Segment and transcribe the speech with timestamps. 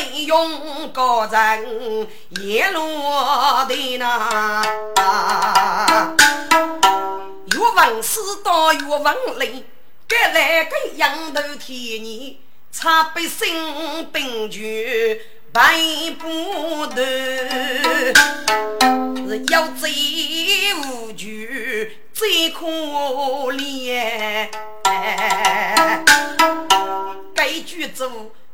[0.00, 2.08] 是没用高人
[2.42, 4.62] 叶落的那，
[7.52, 9.64] 越问世道越问累，
[10.08, 12.36] 该来个仰头天年，
[12.72, 15.18] 差百姓兵权
[15.52, 15.78] 白
[16.18, 16.96] 不头，
[19.28, 19.92] 是有罪
[20.84, 22.66] 无惧最可
[23.52, 24.48] 怜。
[27.34, 28.08] 该句子，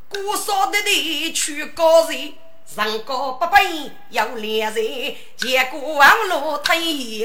[0.08, 2.32] 古少的的去高人，
[2.76, 6.76] 人高不本有两人，结果网络太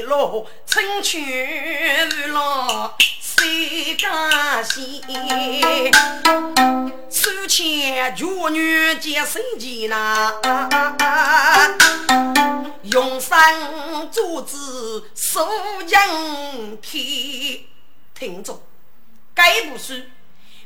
[0.06, 1.18] 落，春秋
[2.28, 5.00] 老谁甘心？
[7.08, 10.34] 手牵绝女结手机呐，
[12.82, 15.48] 用山竹子收
[15.86, 17.60] 江天，
[18.12, 18.60] 听着。
[19.34, 19.94] 该部书，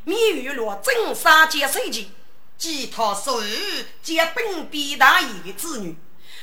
[0.06, 2.12] 密语罗正杀接手机，
[2.56, 3.56] 寄托所有
[4.05, 5.97] 接本必大义的子女。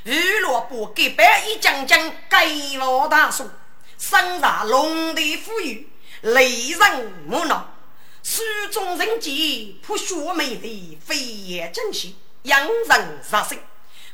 [0.04, 2.46] 娱乐部给白一将将该
[2.78, 3.50] 老大叔，
[3.98, 5.88] 生在龙的富裕，
[6.24, 7.74] 雷人木脑。
[8.22, 13.58] 书中人杰，朴学美丽，飞檐惊喜，引人入胜。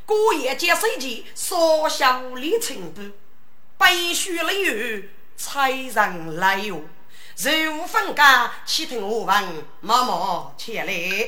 [0.06, 3.02] 过夜接手机，少小李成都，
[3.80, 6.84] 白雪雷雨，才人来哟。
[7.42, 9.44] 人无分家，且听我问？
[9.80, 11.26] 默默前来，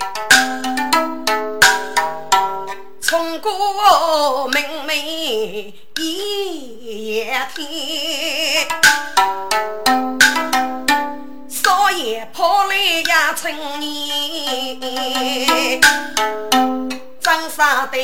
[3.01, 8.67] 冲过明媚一夜天，
[11.47, 15.79] 少爷跑来呀春年，
[17.21, 17.97] 张沙的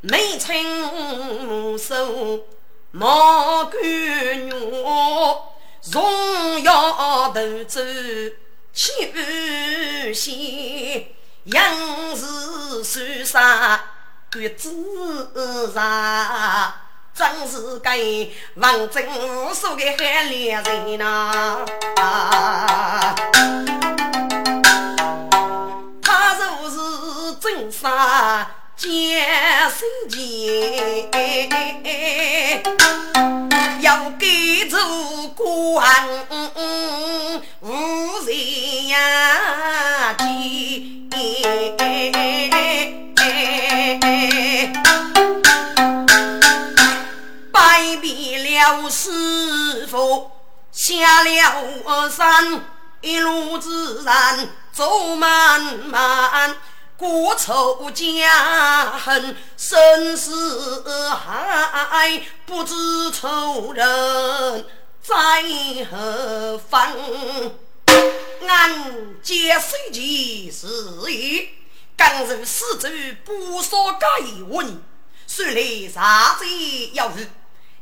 [0.00, 2.40] 美春手
[2.90, 3.78] 毛干
[4.48, 5.42] 肉。
[6.66, 7.80] 摇头走
[8.72, 11.06] 起无限，
[11.44, 11.62] 杨
[12.16, 13.80] 氏山上
[14.32, 14.68] 鬼子
[15.72, 16.74] 上，
[17.14, 17.88] 真是个
[18.56, 21.64] 王政无数个海猎人呐！
[26.02, 26.76] 他若是
[27.40, 29.24] 真杀剑
[29.70, 31.08] 神剑，
[33.86, 34.80] 要给做
[35.28, 36.04] 官
[37.60, 40.26] 无人呀见，
[47.52, 50.32] 拜遍了师傅，
[50.72, 52.60] 下了山，
[53.02, 56.56] 一路自然走慢慢。
[56.98, 62.74] 国仇家恨，生死海，不知
[63.10, 64.66] 仇人
[65.02, 65.14] 在
[65.90, 66.90] 何方。
[68.48, 70.66] 俺接手机是
[71.12, 71.50] 意，
[71.98, 72.88] 刚入四周
[73.26, 74.06] 不说该
[74.48, 74.82] 问，
[75.26, 76.46] 虽来啥子
[76.94, 77.28] 要日？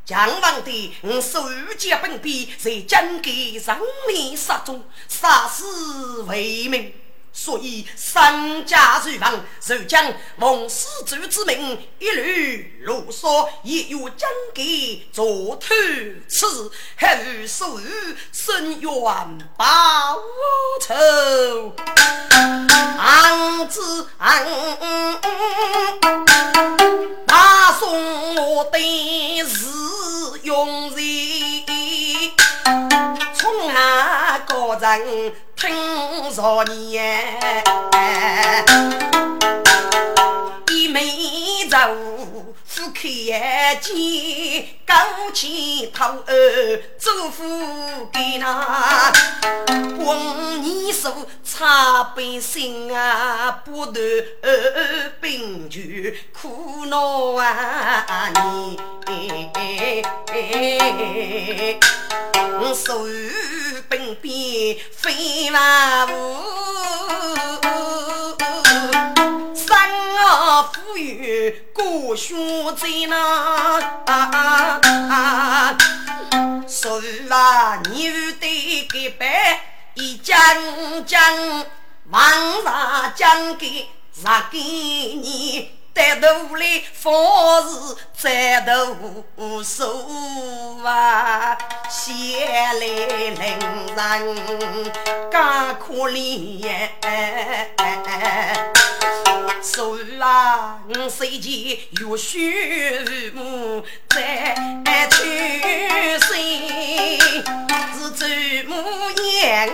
[0.05, 3.79] 将王的我手接本笔，在将给人
[4.09, 6.93] 民杀中，杀死为民。
[7.37, 15.27] 所以，商家如房，就将奉始祖之命一律啰嗦，也有将给做
[15.57, 15.75] 头
[16.29, 17.87] 次，还无所有
[18.31, 18.91] 深冤
[19.57, 19.67] 报
[20.81, 21.75] 仇。
[22.99, 25.21] 昂子昂，
[27.27, 29.67] 大宋我的是
[30.45, 32.33] 用人，
[33.35, 35.33] 从哪个人？
[35.69, 37.15] 正少年
[43.05, 44.95] 虎口眼尖，高
[45.35, 47.45] 起头儿，祝福
[48.11, 49.13] 给那
[50.03, 54.01] 光年数差百姓啊，不得
[55.21, 58.79] 病绝苦恼啊你。
[62.75, 63.07] 手
[63.89, 66.11] 本边飞马舞，
[70.95, 72.35] 儿富裕过学
[72.77, 73.81] 在那，
[76.69, 79.61] 手啊牛的给白
[79.95, 80.37] 一将
[81.05, 81.21] 将，
[82.11, 82.23] 王
[82.63, 85.84] 上将给杀给你。
[85.95, 86.27] 带头
[86.57, 87.15] 来方
[87.63, 90.05] 是在头手
[90.85, 91.57] 啊，
[91.89, 92.13] 写
[92.51, 93.59] 来令人
[95.31, 95.39] 更
[95.79, 96.81] 可怜。
[99.63, 104.55] 手啊，我随前有血母在
[105.11, 105.17] 去
[106.27, 106.35] 心，
[107.97, 108.25] 是祖
[108.69, 108.75] 母
[109.23, 109.73] 言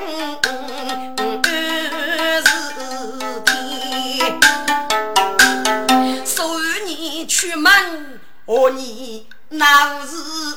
[1.44, 1.49] 是
[7.31, 10.17] 以你出门，我你闹是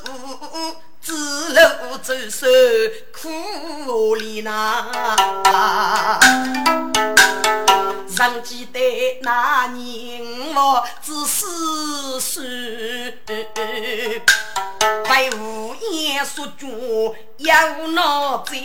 [0.10, 1.14] 无，子
[1.54, 2.48] 路走手
[3.12, 4.90] 苦里呐。
[8.10, 10.24] 上记得那年
[10.56, 13.14] 我只四岁，
[15.10, 18.56] 为无言说句有脑子，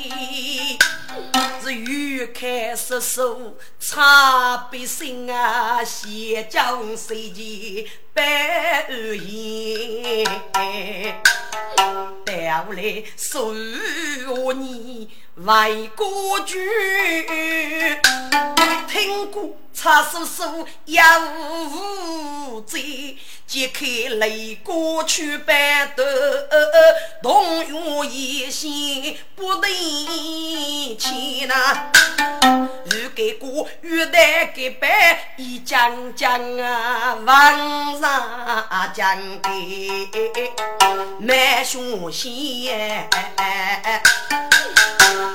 [1.63, 10.27] 是欲开失手差别心啊，先将谁前白言，
[12.25, 13.53] 带我来说
[14.55, 15.11] 你。
[15.37, 16.59] 为国君，
[18.89, 21.01] 听过查叔叔有
[22.51, 23.17] 无罪，
[23.49, 23.87] 揭开
[24.17, 26.07] 泪过去半段，
[27.23, 29.67] 同源一心不得
[30.99, 31.91] 钱呐。
[32.91, 40.53] 如给过玉带给白，一将将啊，王上将给
[41.19, 42.71] 满胸心。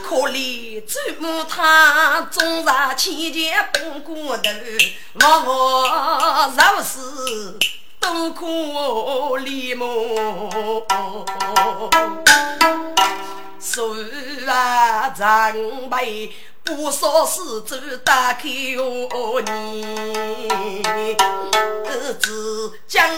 [0.07, 4.49] 可怜祖母她终日千钱奔过头，
[5.15, 6.99] 我我若是
[8.03, 8.45] 东可
[9.39, 9.85] 怜么？
[13.61, 13.95] 手
[14.45, 15.53] 啊长
[15.89, 16.29] 辈
[16.65, 21.15] 不少事做打开我你，
[22.19, 23.09] 只将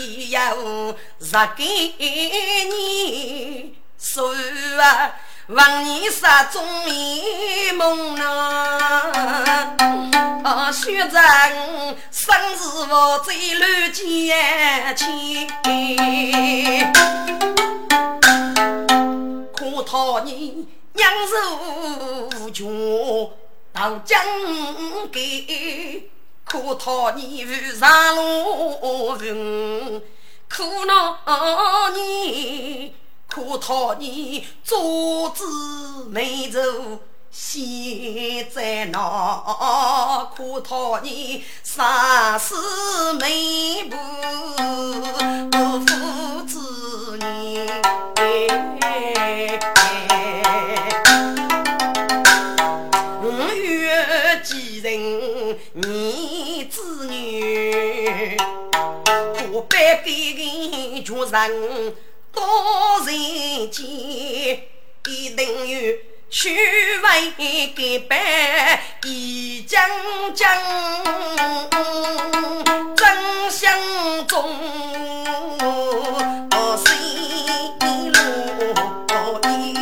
[0.00, 0.56] 一要
[1.18, 1.64] 让给
[1.98, 4.28] 你手
[4.80, 5.16] 啊。
[5.48, 9.74] 望你杀中美梦啊！
[10.44, 11.22] 啊，学长
[12.10, 12.58] 生日
[12.90, 14.36] 我最乱结
[14.94, 15.48] 亲，
[19.56, 21.34] 可讨你娘受
[22.40, 23.30] 无穷
[23.72, 24.20] 到江
[25.10, 26.10] 给，
[26.44, 30.02] 可讨你遇上路人，
[30.46, 32.94] 可恼你。
[33.28, 35.44] 可讨你做子
[36.08, 36.58] 没走
[37.30, 42.54] 现在闹，可讨你杀死
[43.20, 43.96] 没不
[45.86, 47.68] 父子你。
[53.22, 58.38] 五月几人你子女，
[59.52, 61.94] 不白给人做人。
[62.38, 63.84] 多人间，
[65.08, 65.74] 一定有
[66.30, 66.54] 虚
[66.98, 67.32] 伪
[67.74, 69.82] 给白，一将
[70.34, 70.56] 将
[72.94, 74.56] 真相中，
[76.76, 76.86] 心
[78.12, 78.16] 路
[79.48, 79.74] 一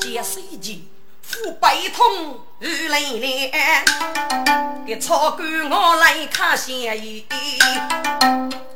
[0.00, 0.80] 结水剑，
[1.22, 2.45] 负百通。
[2.60, 3.84] 雨来来，
[4.86, 7.26] 给草根我来看闲意。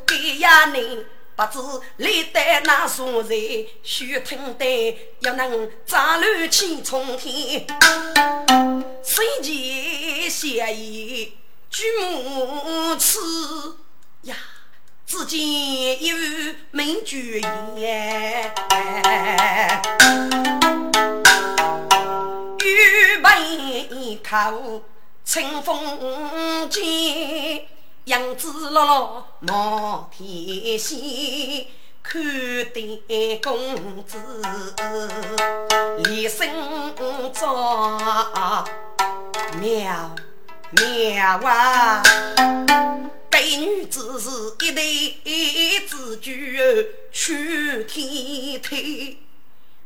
[0.06, 1.58] 给呀你不知
[1.96, 3.34] 历代那所在，
[3.82, 7.66] 须听得要能扎乱起冲天。
[9.02, 11.38] 谁见闲意
[11.70, 13.78] 举目此
[14.22, 14.36] 呀？
[15.06, 17.40] 只见一位美绝
[17.76, 18.54] 艳。
[23.90, 24.82] 一口
[25.24, 27.66] 清风剑，
[28.04, 31.66] 杨子落落冒天仙，
[32.02, 32.22] 看
[32.72, 34.18] 得公子
[36.08, 36.48] 一身
[37.32, 37.98] 装
[39.60, 40.14] 妙
[40.70, 42.02] 妙啊！
[43.28, 44.30] 该女子是
[44.66, 46.58] 一对子句
[47.12, 49.16] 去天台，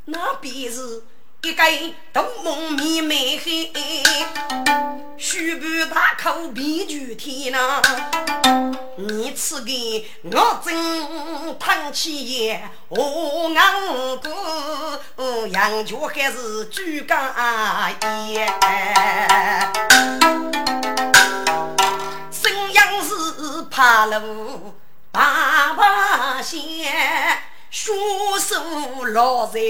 [0.04, 1.02] 那便是。
[1.44, 1.62] 一个
[2.10, 3.70] 大梦迷美黑，
[5.18, 7.82] 须盘大口比举天呐！
[8.96, 13.60] 你赐给我真叹气也，我硬
[14.22, 17.22] 骨杨家还是举刚
[18.30, 18.46] 也。
[22.32, 24.72] 沈阳是怕路
[25.12, 26.90] 大把线，
[27.70, 27.94] 双
[28.40, 29.60] 手落在。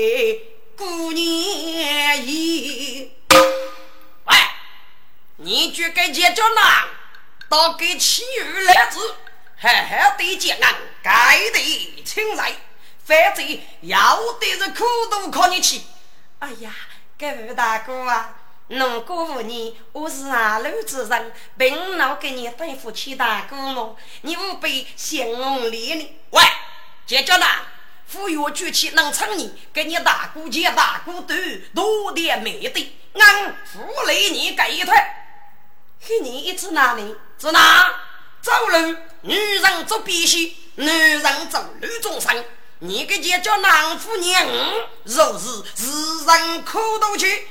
[0.77, 3.11] 过年夜，
[5.37, 6.87] 你去给解决那，
[7.49, 9.15] 到给其余来子，
[9.57, 12.53] 好好的结案，该得请来，
[13.05, 15.83] 反正要得是苦都靠你去。
[16.39, 16.75] 哎呀，
[17.19, 18.35] 各位大哥啊，
[18.69, 23.97] 农过五年，我是二路之人，并老给你对付起大哥么？
[24.23, 25.29] 你务必先
[25.71, 26.17] 礼呢。
[26.31, 26.43] 喂，
[27.07, 27.74] 解决那。
[28.07, 31.35] 富裕举起能撑你，给你大姑姐、大姑都
[31.75, 34.97] 多点美的，俺福利你给一团。
[36.07, 37.17] 给你一指哪里？
[37.39, 38.01] 指哪？
[38.41, 42.45] 走路，女人做必须，男人走路中生。
[42.81, 44.47] 你个姐叫男夫娘，
[45.05, 47.49] 若是自人可都去。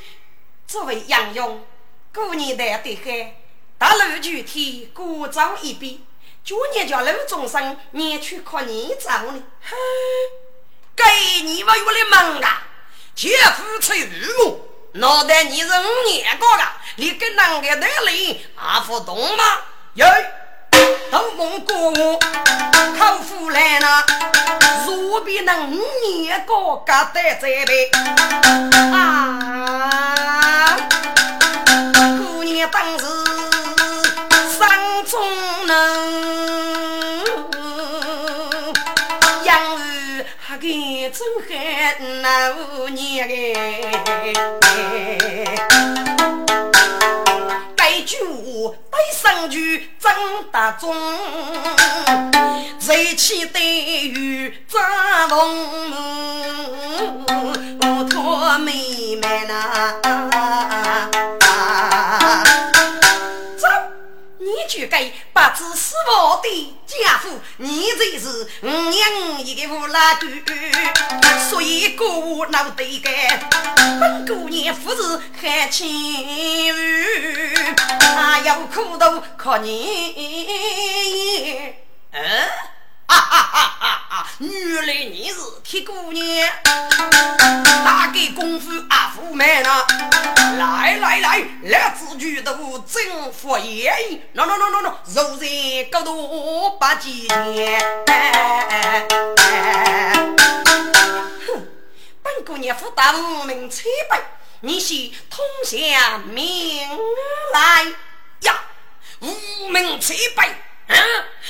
[0.68, 1.66] 作为杨勇，
[2.14, 3.32] 过年的得很，
[3.80, 6.06] 大路具体，古早一笔。
[6.44, 9.44] 今年叫陆中生，你去靠你找呢？
[9.62, 9.76] 嘿。
[10.96, 11.04] 给
[11.44, 12.62] 你们有的忙啊！
[13.16, 14.06] 姐夫出玉
[14.38, 14.62] 木，
[14.94, 16.64] 脑袋你是五年过的，
[16.98, 19.44] 你跟那个男人还不懂吗？
[19.96, 20.06] 哟，
[21.12, 22.20] 都蒙过我，
[23.00, 24.06] 口服来了，
[24.86, 27.92] 若比那五年过干得再呗
[28.94, 30.78] 啊！
[32.18, 33.06] 姑娘当时
[41.14, 41.54] 给真恨
[42.24, 43.30] 那五年哎，
[47.76, 50.12] 该句话对上句真
[50.52, 50.92] 大中，
[52.80, 54.82] 热气待遇真
[55.30, 55.68] 浓，
[57.82, 60.33] 我托妹妹呐。
[65.44, 70.28] 不知死亡的家父，你就是五娘一个无赖狗，
[71.50, 73.50] 所以过我脑袋干。
[74.00, 77.54] 本姑娘夫子还轻于，
[78.00, 79.76] 还要苦头靠你。
[82.12, 82.22] 嗯。
[83.14, 83.76] 哈哈哈！
[83.80, 84.28] 哈哈！
[84.40, 86.50] 原来你是铁姑娘，
[87.86, 89.86] 大概功夫阿福满了。
[90.58, 93.92] 来来来，来自举头真佛爷，
[94.34, 95.46] 喏喏喏喏喏，肉在
[95.92, 97.80] 高头把几年。
[101.46, 101.68] 哼，
[102.24, 104.20] 本姑娘福大无名千百，
[104.62, 104.96] 你是
[105.30, 106.90] 通下名
[107.54, 107.86] 来
[108.42, 108.56] 呀，
[109.20, 110.50] 无名千百。
[110.88, 110.98] 嗯，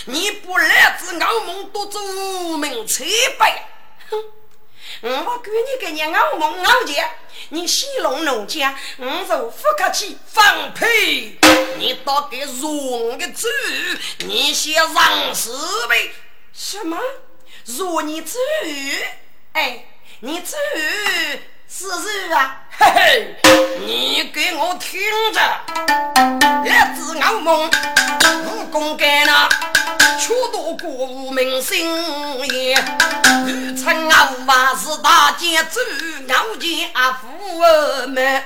[0.05, 3.67] 你不来自澳门多做无名千百，
[4.09, 4.23] 哼！
[5.01, 7.09] 我管你个你澳门澳姐，
[7.49, 11.39] 你戏弄农家，我就不客气，放屁！
[11.77, 13.51] 你到底弱个嘴，
[14.19, 15.51] 你先让死
[15.87, 16.11] 呗？
[16.53, 16.97] 什么？
[17.65, 18.39] 弱你嘴？
[19.53, 19.85] 哎，
[20.19, 20.57] 你嘴
[21.75, 22.55] 是是啊？
[22.77, 22.85] 嘿
[23.41, 25.01] 嘿，你给我听
[25.33, 25.41] 着，
[26.63, 27.71] 来自澳门。
[28.45, 29.49] 武功干了，
[30.19, 32.77] 却夺过无名星爷。
[33.47, 35.79] 欲称傲娃是大剑主，
[36.31, 38.43] 傲家富儿们。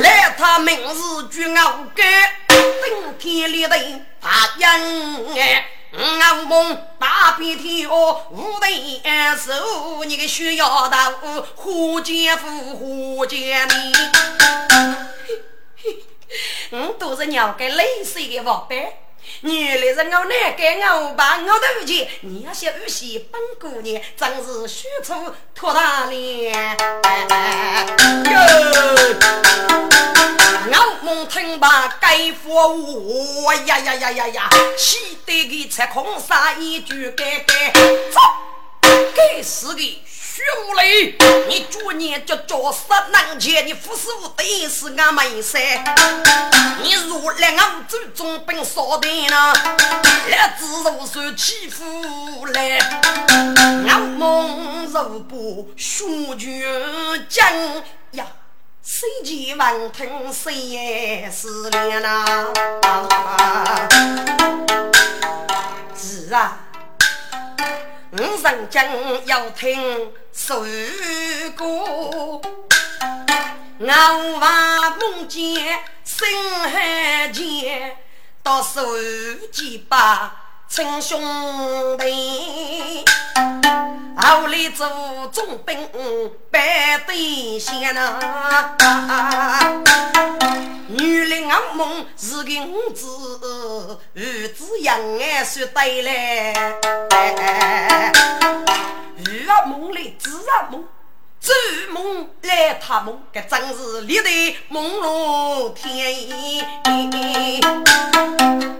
[0.00, 2.06] 来他名字举傲干，
[2.46, 5.66] 顶天立地大英哎。
[5.98, 6.02] 五
[6.42, 9.00] 武功打遍天下，无敌
[9.36, 13.92] 手，你个需要大夫，花姐夫，花姐你。
[16.70, 19.05] 我都是娘给累死的宝贝。
[19.42, 25.14] 原来是我奶给我把我头钱，你要些儿媳本姑娘，真是虚出
[25.54, 26.54] 托大脸。
[28.30, 28.38] 哟，
[30.70, 37.70] 我梦听罢该服我呀呀呀呀呀，气得个才空杀一句该该
[38.10, 38.20] 走，
[39.14, 40.02] 该死的。
[40.36, 41.16] 徐无雷，
[41.48, 45.58] 你昨年就叫杀难前，你服侍我等是俺妹噻。
[46.82, 49.54] 你若来我祖宗本少的呢，
[50.28, 52.78] 来自如受欺负来，
[53.86, 56.62] 我梦如不雄军
[57.30, 57.50] 将
[58.10, 58.26] 呀，
[58.82, 62.52] 谁见闻听谁也思念呐？
[65.96, 66.58] 是啊。
[68.18, 70.62] 我曾经要听首
[71.54, 72.40] 歌，
[73.78, 76.26] 我话梦见深
[76.60, 77.94] 海间，
[78.42, 78.80] 到手
[79.52, 81.20] 几把亲兄
[81.96, 83.04] 弟，
[84.16, 84.86] 后来做
[85.32, 85.88] 总兵
[86.50, 88.18] 百对线呐。
[90.88, 93.06] 女的噩梦是个五子，
[94.14, 96.52] 儿子养儿说对嘞。
[99.48, 100.84] 儿梦里子噩梦，
[101.46, 101.54] 做
[101.92, 106.12] 梦来他梦，这真是历代梦露天。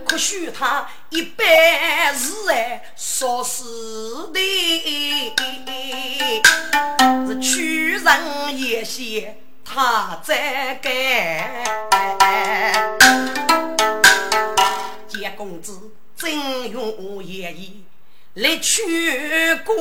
[0.05, 1.45] 可许他一辈
[2.17, 3.63] 子哎，说是
[4.35, 5.33] 的，
[7.29, 10.91] 是屈人也些他在干。
[15.07, 17.86] 见公子真勇也义。
[18.37, 19.75] 来娶过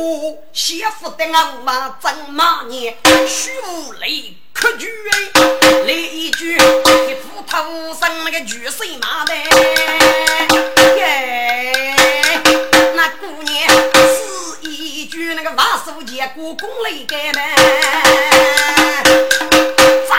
[0.54, 2.96] 媳妇的俺妈真马年，
[3.28, 4.90] 许无雷可举
[5.86, 9.36] 来一句一副头上那个巨水马的
[10.96, 11.74] 耶，
[12.96, 17.56] 那姑娘是一句那个万寿节过宫来干呗，
[20.08, 20.16] 咋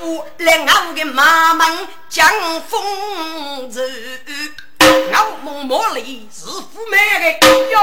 [0.00, 1.64] 不来俺的妈妈
[2.08, 2.28] 讲
[2.62, 3.80] 风走？
[5.14, 7.78] 我梦莫里是富美的哟，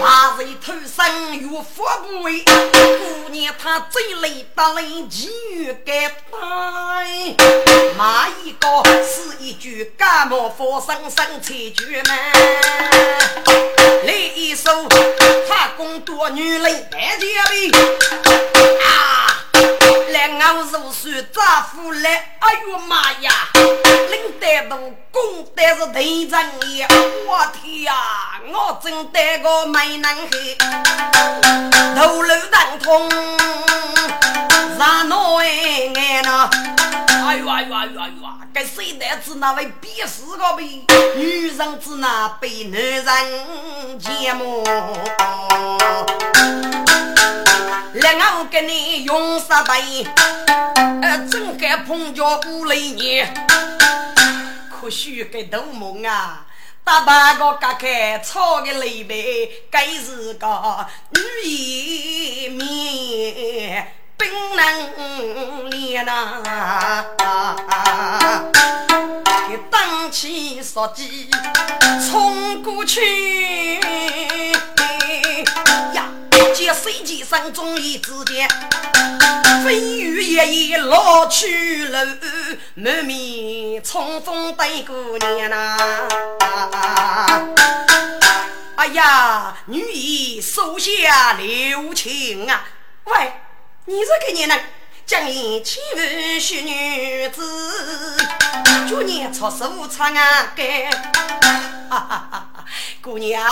[0.00, 1.82] 华人头上有富
[2.22, 6.26] 贵，姑娘她最累得累，几月该带？
[7.96, 8.68] 骂一个
[9.02, 12.14] 是一句感冒发生生气句嘛，
[14.04, 14.86] 来一首
[15.48, 17.26] 他公多女人白洁
[17.70, 17.78] 的
[18.84, 19.25] 啊。
[20.16, 22.36] 来我如水咋富来？
[22.40, 23.30] 哎呦妈呀！
[24.10, 24.76] 领带都
[25.10, 26.32] 公带是头人
[26.74, 26.88] 也，
[27.26, 27.94] 我天呀！
[28.50, 30.30] 我真带个美男孩，
[31.94, 33.08] 头颅疼痛，
[34.78, 36.48] 让我哎呐！
[37.26, 38.26] 哎呦哎呦哎呦哎呦！
[38.54, 40.86] 该谁男子那位鄙视个呗？
[41.14, 44.64] 女人子那被男人羡慕。
[48.02, 50.06] 来，我给你用十倍，
[51.00, 53.32] 呃，真该碰着五雷年，
[54.70, 56.44] 可许个大梦啊！
[56.84, 67.04] 大半个割开草的雷背，该是个女一面冰冷脸呐，
[69.48, 71.30] 给当起杀鸡
[72.08, 73.80] 冲过去
[75.94, 76.04] 呀！
[76.56, 78.48] 见飞机上终于之间，
[79.62, 81.98] 飞鱼爷爷老去楼，
[82.74, 85.76] 满面冲锋对姑娘呐。
[88.76, 92.64] 哎呀，女儿手下留情啊！
[93.04, 93.32] 喂，
[93.84, 94.58] 你这个年人，
[95.04, 95.98] 将你欺负
[96.40, 98.16] 小女子，
[98.88, 100.52] 就念出手唱啊！
[100.56, 101.55] 给，哈哈哈。
[103.02, 103.48] 姑娘，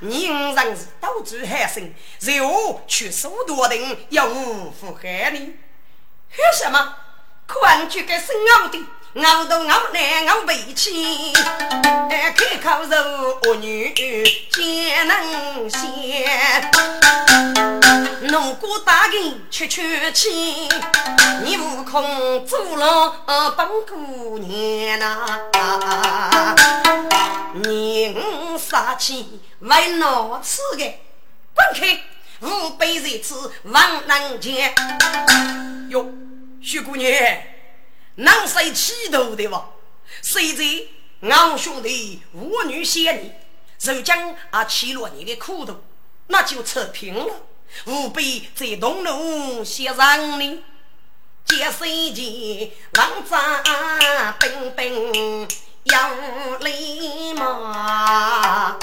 [0.00, 5.56] 你人是刀子海生，随我去苏多定，要我负害你。
[6.30, 6.94] 喝什么？
[7.46, 8.78] 看去个深奥的，
[9.14, 11.32] 熬都熬难熬背起，
[12.10, 13.92] 开口肉恶女
[14.52, 16.70] 皆能先。
[18.30, 20.68] 农姑打人吃缺气，
[21.42, 25.26] 你悟空做了本姑娘呐。
[27.64, 28.14] 人
[28.58, 31.00] 杀气为哪次的？
[31.54, 31.98] 滚开！
[32.40, 34.72] 吾辈在此望能见。
[35.88, 36.06] 哟，
[36.60, 37.10] 徐姑娘，
[38.18, 39.68] 能谁气头的哇？
[40.22, 40.64] 谁在
[41.28, 43.32] 俺兄弟无女仙你，
[43.82, 44.14] 如今
[44.50, 45.82] 啊起了你的苦头，
[46.28, 47.34] 那就扯平了。
[47.86, 50.62] 吾辈在东路先让你，
[51.44, 55.48] 接水钱，王扎兵兵。
[55.84, 58.78] 有礼貌，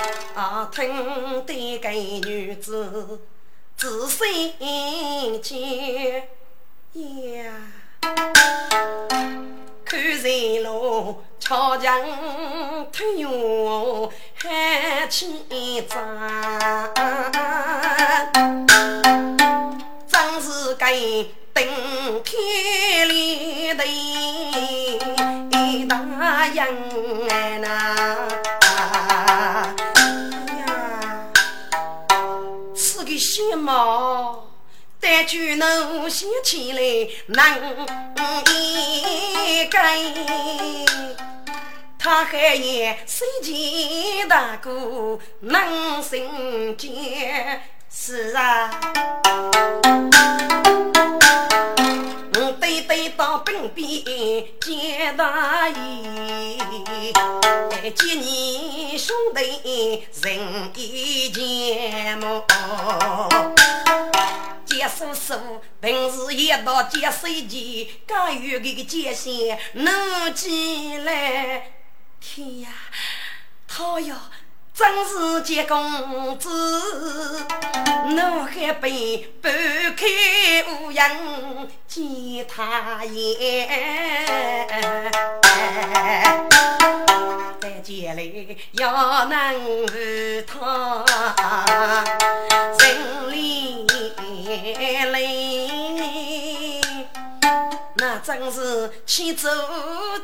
[0.71, 3.21] 听得个女子
[3.77, 4.53] 仔细
[5.39, 6.27] 见
[6.93, 7.53] 呀，
[9.83, 11.99] 看人路超强
[12.91, 15.97] 推哟喊起战，
[20.07, 20.85] 真是个
[21.53, 24.99] 顶天立地。
[25.87, 26.57] 大人
[27.29, 27.67] 哎呐
[30.59, 30.63] 呀，
[32.75, 34.47] 是个什么？
[35.07, 36.79] 但就能想起来
[37.27, 37.37] 能
[38.47, 39.77] 一个，
[41.99, 48.71] 他还也身前大哥能心间是啊。
[52.33, 53.87] 我对对到兵边
[54.59, 56.57] 见大义，
[57.95, 62.43] 见你兄弟人一见么？
[64.75, 65.33] 见叔叔
[65.79, 69.15] 平时一到见水前，刚有个个见
[69.71, 71.71] 能起来，
[72.19, 72.67] 天呀，
[73.67, 74.15] 他呀！
[74.73, 76.49] 真是结公子，
[78.09, 79.49] 怒海北半
[79.95, 80.05] 开
[80.67, 83.69] 无人见他颜。
[87.61, 89.93] 在家里要能和
[90.45, 91.05] 他
[92.77, 93.87] 心里
[95.11, 96.81] 累，
[97.97, 99.49] 那真是气走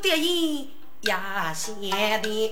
[0.01, 0.71] 得意。
[1.01, 2.51] 呀，贤弟，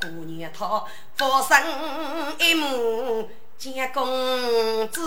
[0.00, 0.84] 姑娘她
[1.16, 1.62] 发生
[2.40, 5.00] 一幕见公子，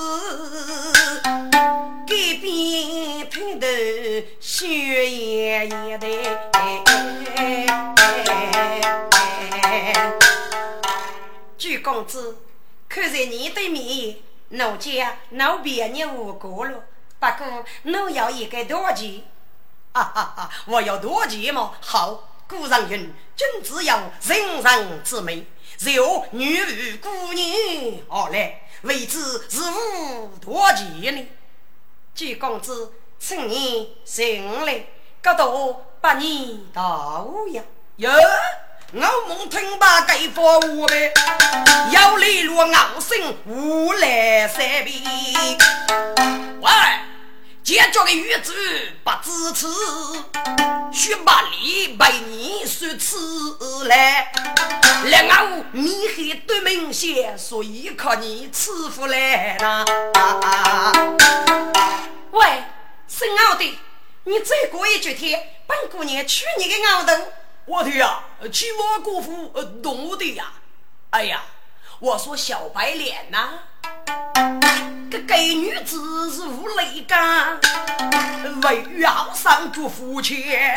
[2.08, 3.67] 改变头头
[4.39, 6.08] 血眼眼的。
[11.82, 12.38] 公子，
[12.88, 14.17] 看在你的面，
[14.50, 16.84] 奴家老别你无过了。
[17.20, 19.24] 不过，你要一个多钱？
[19.94, 20.50] 哈哈哈！
[20.65, 21.74] 我要多钱吗？
[21.82, 25.46] 好，古人云：君子有人人之美，
[25.94, 31.28] 有女儿姑娘而来，为之是无多钱呢？
[32.15, 34.86] 据公子，请你醒来，
[35.22, 37.63] 各多百年大无恙。
[37.98, 38.10] 哟，
[38.93, 41.13] 我梦听把给佛我呗，
[41.91, 45.01] 要利落傲声无来三遍。
[46.60, 46.69] 喂！
[47.63, 48.54] 结交的女子
[49.06, 49.67] 不支持，
[50.91, 54.30] 须把礼拜你说此来。
[55.06, 59.86] 两岸面黑多明显，所以靠你赐福来啦。
[62.32, 62.63] 喂，
[63.08, 63.80] 孙傲的，
[64.25, 67.13] 你再过一句天，本姑娘娶你个傲头。
[67.65, 68.19] 我的呀，
[68.52, 70.52] 娶我姑父懂我的呀。
[71.12, 71.41] 哎呀，
[72.00, 73.60] 我说小白脸呐。
[75.12, 77.60] 这该女子是无泪干，
[78.63, 80.74] 为要上祝福钱，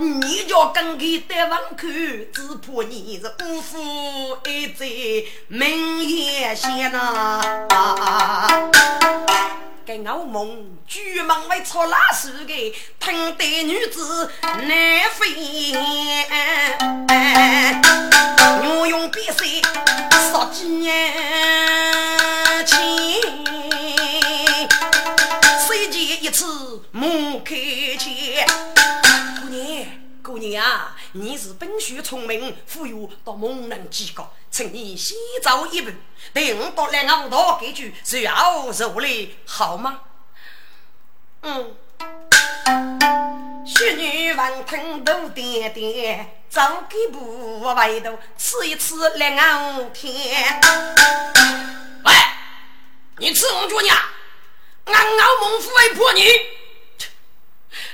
[0.00, 1.86] 你叫跟给得望口，
[2.32, 4.86] 只怕你是辜负一在
[5.46, 7.40] 明眼线呐。
[9.86, 16.26] 给我梦举门为错拉屎的，疼得女子难飞燕，
[18.62, 19.60] 我用笔水
[20.10, 21.12] 十几年。
[22.64, 22.80] 情，
[25.66, 27.54] 谁见一次莫开
[27.98, 28.73] 钱？
[30.44, 35.90] 你，啊，你是本学聪明，富有到猛人几个，请你先走一步，
[36.34, 40.00] 等我到来我道给句随后入来，好吗？
[41.40, 41.74] 嗯。
[43.66, 50.60] 许女闻听都点点，走几步外头吃一吃两天。
[52.04, 52.12] 喂
[53.16, 53.96] 你吃我脚娘，
[54.84, 56.22] 俺老孟府会破你。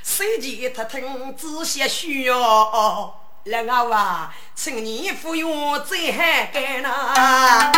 [0.02, 7.72] 谁见他听仔细说哦，两个啊，请你服用再喊干呐。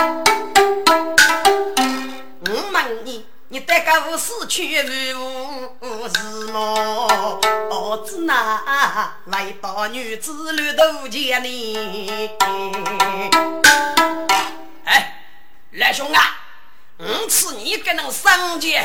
[2.47, 7.41] 我问你，你得个死去无是么？
[7.71, 12.31] 儿子哪来到女子绿头前呢？
[14.85, 15.23] 哎，
[15.73, 16.39] 来兄啊！
[16.99, 18.85] 我赐你个能上街，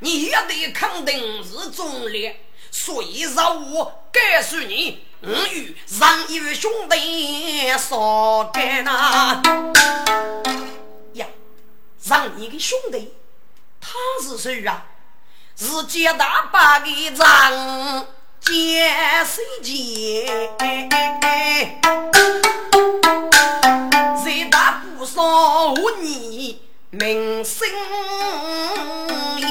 [0.00, 2.43] 你也得肯定是忠烈，
[2.76, 9.40] 所以让我告诉你，我与让一位兄弟说干呐。
[11.12, 11.24] 呀，
[12.02, 13.14] 让一个兄弟，
[13.80, 14.86] 他是谁啊？
[15.56, 18.08] 是接大把的张
[18.40, 18.92] 接
[19.24, 20.50] 水姐，
[24.20, 26.60] 谁大不少你。
[26.90, 27.68] 名声
[29.38, 29.46] 也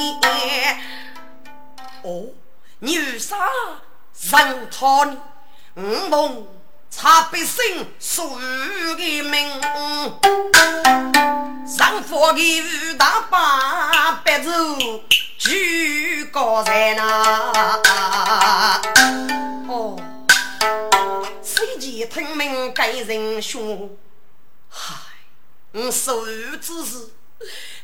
[2.03, 2.27] 哦，
[2.85, 3.37] 你有啥
[4.45, 5.17] 人讨你？
[5.75, 6.45] 五梦
[6.91, 9.61] 查百姓所有的名，
[11.65, 14.51] 上佛的五大八百州
[15.37, 18.81] 举高山呐。
[19.69, 19.97] 哦，
[21.41, 23.97] 谁见听命该人凶？
[24.67, 24.93] 嗨，
[25.71, 27.13] 我所有之事。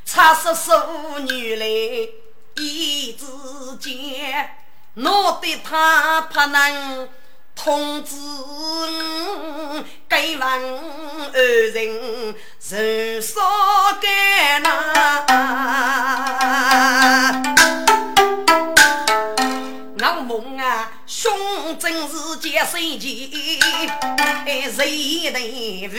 [0.03, 1.65] 差十数女来
[2.57, 3.25] 一之
[3.79, 4.57] 间，
[5.01, 7.07] 我对他不能
[7.55, 8.15] 通知
[10.07, 11.41] 该问二
[11.73, 12.35] 人
[12.69, 13.39] 人少
[14.01, 14.69] 干呐。
[20.01, 21.31] 我梦啊，兄
[21.79, 23.31] 真是结生情，
[24.75, 25.97] 谁能分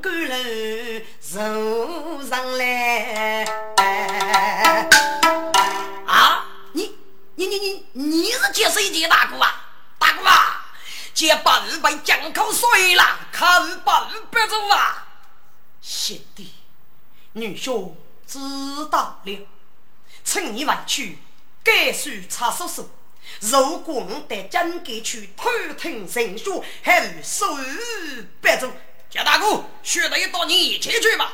[0.00, 0.32] 甘露？
[1.20, 1.38] 走
[2.28, 2.64] 上来
[9.02, 9.70] 的大哥啊？
[9.98, 10.72] 大哥啊！
[11.12, 15.08] 接把日被江口碎了，看把日不走啊！
[15.82, 16.52] 贤弟，
[17.32, 18.38] 女兄知
[18.90, 19.48] 道了，
[20.24, 21.18] 趁你晚去，
[21.62, 22.90] 该须查叔叔。
[23.40, 27.46] 如果我得真给去偷听神书，还有手
[28.40, 28.70] 别走。
[29.10, 31.32] 贾大哥，学得到你一起去吧。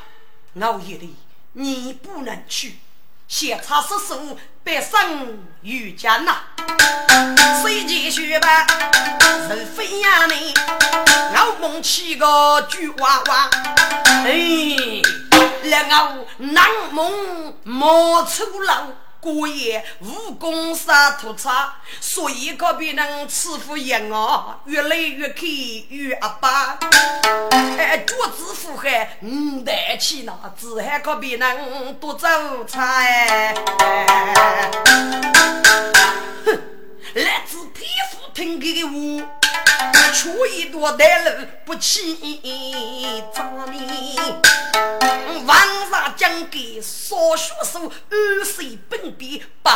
[0.60, 1.16] 熬夜的
[1.52, 2.78] 你不能去，
[3.28, 6.36] 先查叔叔别生遇见呐。
[7.62, 8.66] 谁继续吧？
[9.48, 10.54] 是飞呀你，
[11.32, 13.50] 我梦起个菊娃娃，
[14.24, 15.02] 哎，
[15.64, 18.74] 两我难梦莫出楼。
[19.26, 24.60] 过夜武功杀屠差，所以可别能欺负人啊！
[24.66, 25.42] 越来越开
[25.88, 26.78] 越阿巴，
[27.76, 32.28] 哎，脚趾腹海五代起那只还可别能多走
[32.68, 33.52] 差哎！
[36.44, 36.62] 哼，
[37.14, 39.28] 来自匹夫听给的我。
[40.12, 42.14] 出一朵带路不起
[43.34, 44.16] 张脸，
[45.44, 45.56] 王
[45.90, 49.70] 上将给少学书二岁本笔不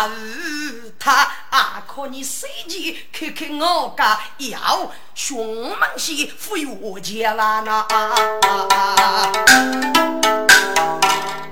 [0.99, 7.87] 他，啊可你随即看看我家要凶猛些富裕钱啦那，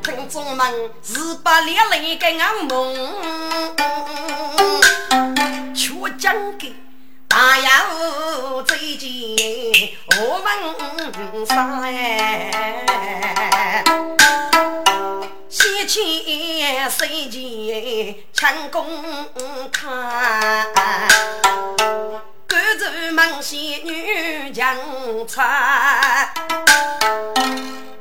[0.02, 2.94] 听众们是把烈泪给俺梦，
[5.74, 6.74] 却讲给。
[7.28, 9.36] 大有最近
[10.16, 12.50] 我问上哎，
[15.48, 18.86] 先前谁见强攻
[19.70, 20.66] 看，
[22.46, 24.74] 赶着孟仙女强
[25.28, 26.32] 穿，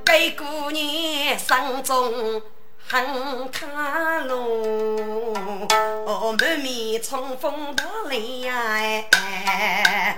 [0.06, 2.42] 给姑娘生中。
[2.90, 8.56] 很卡路，满面春风大脸呀！
[9.12, 10.16] 哎，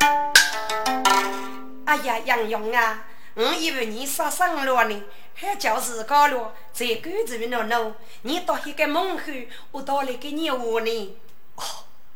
[1.85, 5.03] 哎呀，杨勇啊，我以为你杀生了呢，
[5.33, 7.95] 还叫自个了，在赶着呢呢。
[8.21, 9.23] 你到一个门口，
[9.71, 11.17] 我到来给你话呢。
[11.55, 11.63] 哦，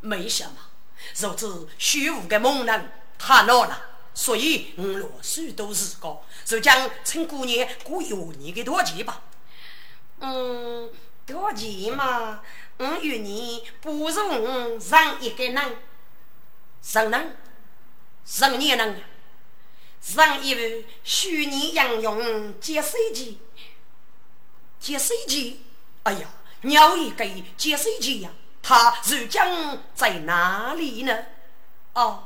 [0.02, 0.52] 没什么，
[1.18, 3.82] 如此虚无的猛人太闹了，
[4.13, 9.20] 所以我罗许都是个，就将趁姑娘过一年的多钱吧。
[10.19, 10.89] 嗯，
[11.26, 12.41] 多钱嘛？
[12.78, 15.78] 我与你不如上一个人，
[16.82, 17.38] 上人，
[18.26, 19.04] 上年人，
[20.02, 23.39] 上一位虚拟杨勇接手机，
[24.80, 25.63] 接手机。
[26.04, 26.28] 哎呀，
[26.62, 28.30] 鸟一个接手机呀！
[28.62, 29.41] 他如今
[29.93, 31.26] 在哪里呢？
[31.93, 32.23] 哦，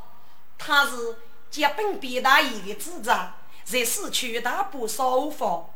[0.58, 1.18] 他是
[1.50, 5.70] 接本毕大爷的子长，在市区大部烧房。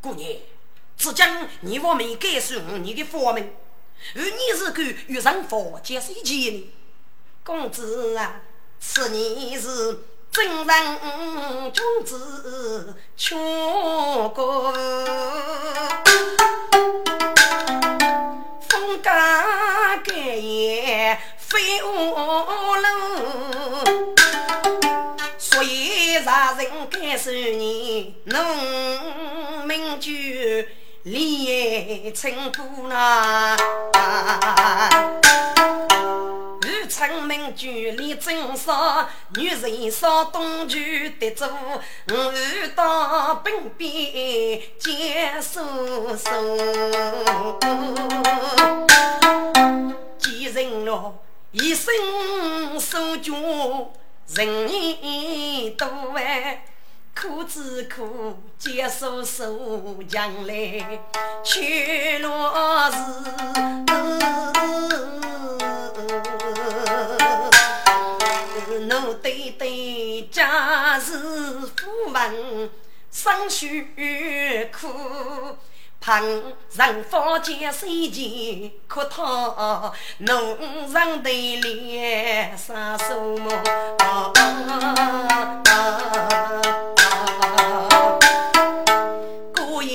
[0.00, 0.30] 姑娘。
[1.00, 3.54] 只讲你我没告诉你的法门，
[4.14, 6.64] 而你是个遇上佛接谁见呢？
[7.42, 8.42] 公子啊，
[8.78, 13.38] 此你是真人君子，全
[14.28, 14.74] 国
[18.68, 22.86] 风家盖也非我路，
[25.38, 30.10] 所以让人告诉你，农民就。
[31.04, 33.56] 李成姑呐，
[36.66, 41.48] 玉成名句李正少，女人少东区得做，
[42.08, 42.34] 我
[42.76, 45.60] 到本边接叔
[46.18, 46.28] 叔，
[50.18, 51.14] 几人咯？
[51.52, 51.94] 一生
[52.78, 53.32] 受教，
[54.34, 54.68] 人
[59.00, 60.52] 接受受将来
[61.42, 62.94] 去落日。
[68.86, 72.68] 奴对对家事夫问，
[73.10, 74.86] 生血苦。
[75.98, 76.22] 旁
[76.74, 78.70] 人方见谁见？
[78.86, 80.58] 可他农
[80.92, 83.50] 人对脸上手么？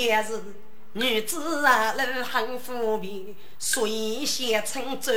[0.06, 0.40] 也是
[0.94, 5.12] 女子啊，路很方便，所以先称走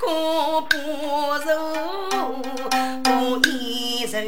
[0.00, 2.42] 过不如
[3.02, 4.18] 不易走。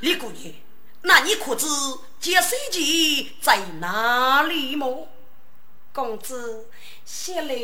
[0.00, 0.52] 李姑娘，
[1.02, 1.66] 那你可知
[2.20, 5.08] 接水机在哪里么？
[5.92, 6.66] 公子，
[7.06, 7.54] 先来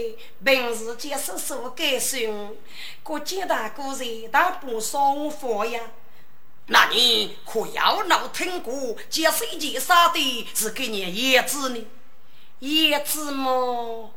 [0.44, 2.56] 平时接叔叔改训，
[3.02, 5.80] 过接大哥在大不少佛呀。
[6.66, 11.84] 那你可要闹听过接水机杀的是给你叶子呢？
[12.60, 14.14] 叶子么？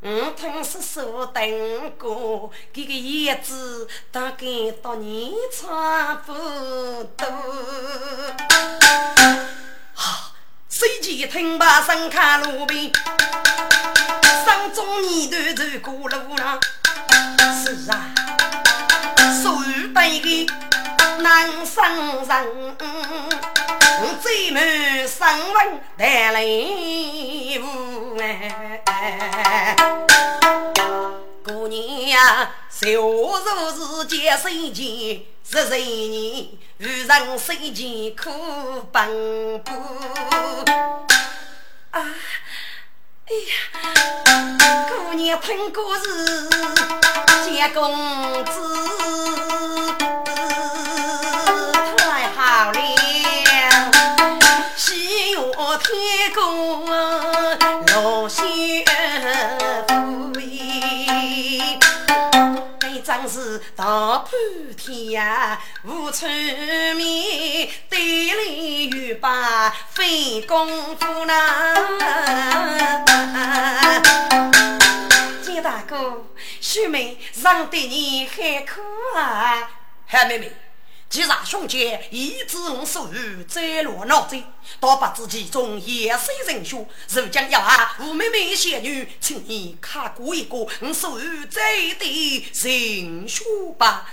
[0.00, 4.46] 我听说说等过，这个叶子大概
[4.82, 7.26] 到你差不多。
[9.94, 10.32] 哈，
[10.68, 12.90] 随即听罢声看路边，
[14.72, 16.60] 中泥头走过路了。
[17.62, 18.14] 是啊，
[19.42, 19.58] 数
[19.92, 20.46] 百个
[21.20, 22.26] 南山人，
[24.22, 26.42] 最满三文带来
[27.60, 29.76] 无哎。
[31.44, 36.48] 姑娘，小如是结水钱，十岁年
[36.78, 39.74] 遇上水钱苦奔波。
[41.90, 42.02] 啊，
[43.26, 46.02] 哎呀，姑娘听故事，
[47.46, 47.90] 见公
[48.44, 49.03] 子。
[63.54, 64.30] 是大半
[64.76, 71.32] 天无出面，对里又把费功夫呢。
[75.40, 76.26] 金大哥，
[76.60, 78.80] 秀妹让对你很苦
[79.16, 79.70] 啊，
[80.04, 80.50] 嗨妹妹。
[81.14, 84.36] 既然兄姐已知我所遇，再落脑子，
[84.80, 93.44] 倒把自己从野生人血，如今要啊吴妹妹仙女，请你看过一个我所遇这的人血
[93.78, 94.08] 吧，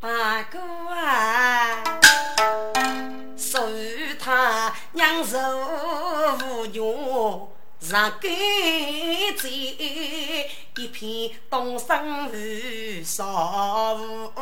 [0.00, 0.58] 八哥
[0.94, 1.84] 啊，
[3.36, 5.38] 所遇他娘受
[6.42, 7.55] 无用。
[7.90, 8.30] 让根
[9.36, 14.32] 在一片东山雨少雾，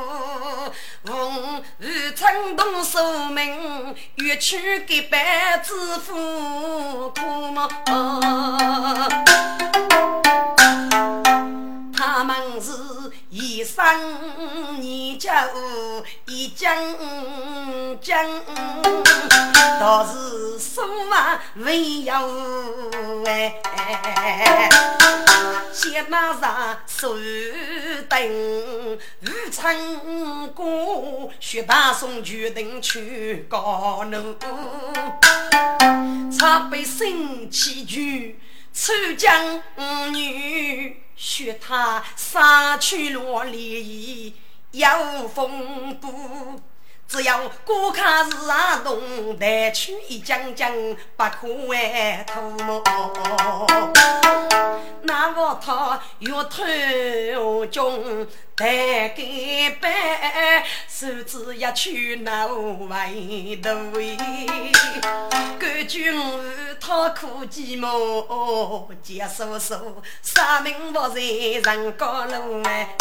[1.05, 2.99] 风雨春冬树
[3.31, 7.69] 门，月去给白子夫苦么？
[12.17, 12.71] 他们是
[13.29, 13.85] 一生
[14.81, 15.29] 研究
[16.27, 16.73] 一将
[18.01, 18.25] 将，
[19.81, 22.15] 倒是说话没有
[23.27, 24.71] 哎。
[25.73, 27.17] 先拿上手
[28.09, 34.37] 灯，日春过，学大送决定去高楼，
[36.31, 38.01] 茶杯生起酒，
[38.73, 39.61] 出将
[40.13, 41.04] 女。
[41.17, 44.35] 学他杀去罗里
[44.73, 46.13] 有风波，
[47.07, 50.73] 只要过卡是阿东，带去一将将
[51.17, 52.83] 不可外头么？
[55.03, 63.11] 那我他越头中带给白，手指一去那外
[63.61, 64.47] 头哎，
[65.59, 66.15] 感觉
[66.81, 72.95] 他可寂寞，接手手，生命不在人高楼哎，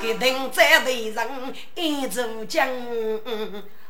[0.00, 1.28] 给等在头上
[1.74, 2.66] 一座江。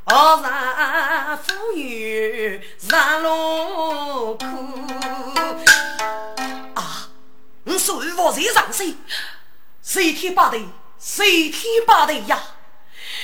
[0.08, 4.44] 何上富裕上路苦
[6.74, 7.08] 啊！
[7.64, 8.94] 你说我谁上谁？
[9.86, 10.66] 谁天八地，
[10.98, 12.42] 谁天八地呀！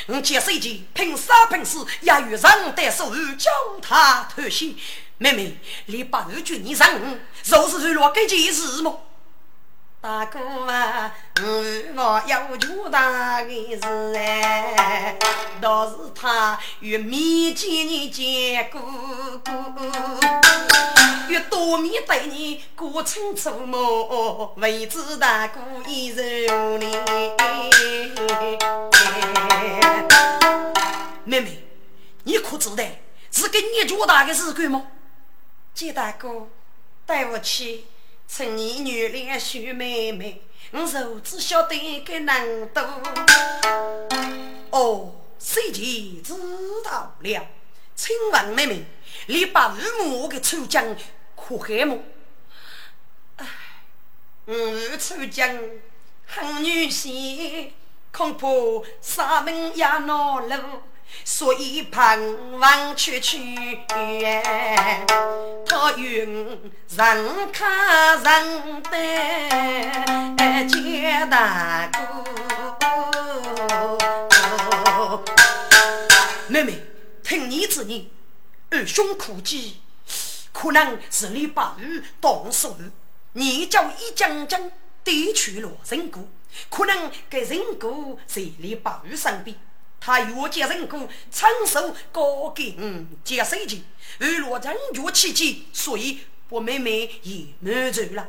[0.06, 2.40] 我接手间凭啥凭死，也与人
[2.76, 3.50] 得手叫
[3.82, 4.78] 他偷袭。
[5.18, 6.88] 妹妹，你把二军你上，
[7.44, 9.11] 若是去落这件事么？
[10.02, 11.14] 大哥啊，
[11.94, 15.16] 我要求大的事哎，
[15.60, 18.80] 倒是他越面见你见哥
[19.44, 19.62] 哥，
[21.28, 24.52] 越多面对你过清楚么？
[24.56, 26.96] 未知大哥一人你。
[31.24, 31.64] 妹妹，
[32.24, 32.82] 你可知道
[33.30, 34.82] 是跟你交大的事干吗？
[35.72, 36.48] 金大哥，
[37.06, 37.86] 对不起。
[38.34, 42.82] 趁你女脸秀妹妹，我如只晓得个能多。
[44.70, 45.82] 哦，谁就
[46.22, 46.34] 知
[46.82, 47.46] 道了。
[47.94, 48.84] 请问妹妹，
[49.26, 50.96] 你把日母给出江
[51.36, 51.98] 可害么？
[53.36, 53.46] 唉，
[54.46, 55.54] 我出江
[56.24, 57.74] 很女性，
[58.12, 58.48] 恐怕
[59.02, 60.08] 杀门也难
[60.48, 60.82] 路。
[61.24, 62.18] 所以盼
[62.58, 63.78] 望去去，
[65.66, 71.98] 他愿人看人的接大哥。
[76.48, 76.78] 妹妹，
[77.22, 78.06] 听你之言，
[78.70, 79.80] 二兄苦计，
[80.52, 82.76] 可能是你把鱼动手，
[83.32, 84.70] 你叫一将将
[85.02, 86.28] 夺取了人骨，
[86.68, 89.56] 可能给人骨在你把鱼身边。
[90.04, 92.76] 他越接人骨，承受高给
[93.22, 93.80] 接手钱，
[94.18, 98.28] 而落人越起钱，所以我妹妹也满足了。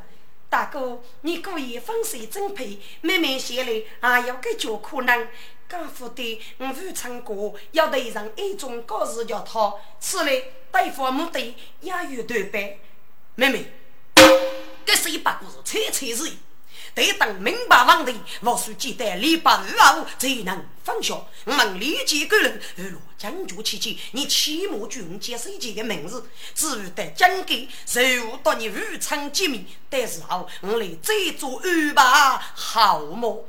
[0.49, 5.27] 大哥，你故意风水真配，妹妹写来还要给脚可能。
[5.67, 11.39] 家父的我未唱过，要对上一种高日叫他，此类对父母的
[11.81, 12.77] 也有对白。
[13.33, 13.65] 妹妹，
[14.85, 16.31] 这是一把故事，猜猜是。
[16.95, 21.15] 得等明白问题，我须记得礼拜二后才能放下。
[21.45, 27.99] 我们立即个人而落将军期间，你起码军接手机的名字，至于得讲给，受
[28.43, 29.65] 到你日常机密。
[29.89, 33.45] 到时候我来再做安排，好么？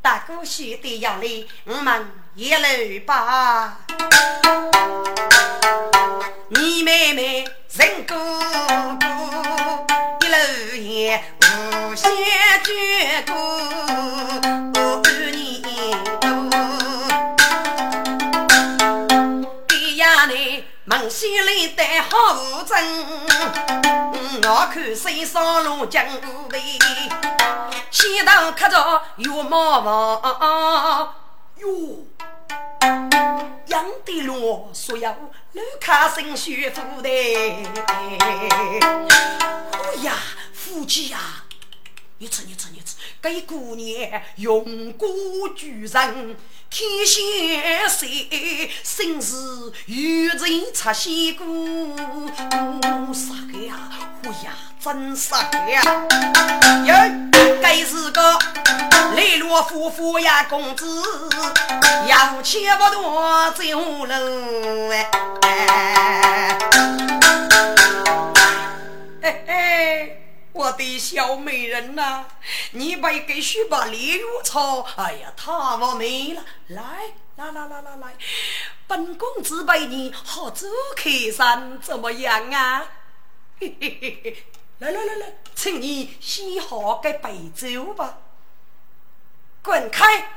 [0.00, 3.80] 大哥写的要来，我们一来吧。
[6.50, 8.16] 你妹妹人哥
[8.98, 9.86] 哥，
[10.20, 10.36] 一路
[10.76, 11.22] 也
[11.98, 12.06] 无限
[12.62, 13.32] 眷顾
[15.32, 15.64] 你
[19.66, 22.76] 给呀你孟西里带好真。
[24.44, 26.48] 我看山上路江头，
[27.90, 31.14] 西塘刻着月毛房。
[31.56, 32.06] 哟，
[33.66, 35.10] 杨的路所有
[35.52, 37.08] 路卡生雪富的。
[37.88, 38.16] 哎
[40.02, 40.14] 呀，
[40.52, 41.18] 夫妻呀，
[42.20, 45.08] 你吃你吃你吃，给姑娘用过
[45.54, 46.36] 举人。
[46.68, 49.36] 天仙谁生是
[49.86, 49.96] 有
[50.34, 51.94] 人插仙姑，
[53.14, 53.88] 啥个呀？
[54.24, 54.52] 哎呀，
[54.82, 55.80] 真啥个呀？
[56.84, 56.92] 哟，
[57.62, 58.38] 该是个
[59.14, 60.84] 磊落夫妇呀，公子
[62.08, 63.62] 要钱不多走
[64.04, 66.58] 路哎，
[69.22, 70.22] 嘿嘿。
[70.58, 72.24] 我的小美人呐，
[72.72, 74.80] 你别给许把礼物草。
[74.96, 76.44] 哎呀，太完美了！
[76.66, 76.82] 来，
[77.36, 78.16] 来来来来来，
[78.88, 82.90] 本公子陪你好走客山，怎么样啊？
[83.60, 84.44] 嘿嘿嘿嘿，
[84.80, 88.18] 来来来来，请你先好个白酒吧。
[89.62, 90.28] 滚开！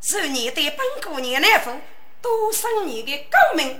[0.00, 1.78] 是你对本姑娘那副，
[2.22, 3.78] 都生你的高明。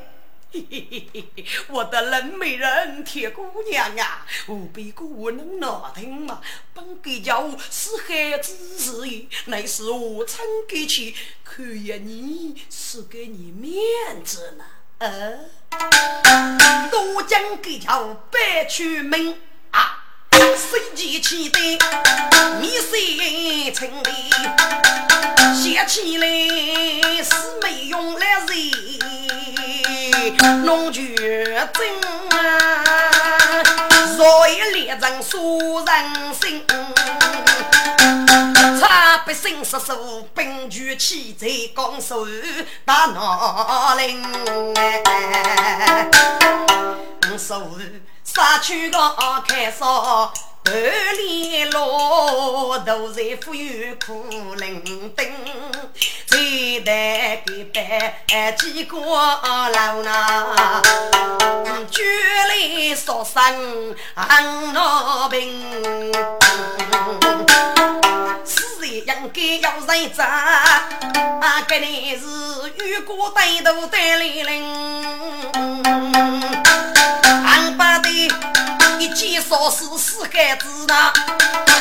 [0.53, 6.43] 嘿嘿嘿嘿嘿，我的冷美人铁姑娘啊，无比姑能闹听嘛？
[6.75, 14.65] 本该叫是孩子日语，乃是我曾给起，可愿你是给你面子呢？
[14.99, 15.39] 呃，
[16.91, 19.35] 都将给叫白出门
[19.71, 20.02] 啊，
[20.33, 21.59] 谁记起的
[22.61, 24.11] 你谁成的，
[25.55, 26.27] 写起来
[27.23, 27.31] 是
[27.63, 28.47] 没用来人。
[30.65, 31.05] 弄绝
[31.75, 31.85] 症
[32.31, 32.41] 啊！
[34.17, 36.65] 若一列人说人心，
[38.81, 42.27] 差百姓失手，兵举起在江手
[42.85, 44.23] 打闹铃。
[47.53, 47.69] 手
[48.25, 48.99] 杀去个
[49.47, 50.33] 开烧。
[50.65, 50.73] 半
[51.19, 54.25] 里路，都在富裕苦
[54.55, 55.29] 伶仃，
[56.25, 60.81] 最得给办几个老衲，
[61.91, 62.03] 举
[62.49, 66.13] 来烧生很闹病，
[68.45, 70.25] 死人应该要认真，
[71.69, 72.25] 这里是
[72.87, 74.63] 雨过带头带来人。
[78.99, 81.13] 一见少死死孩子呐，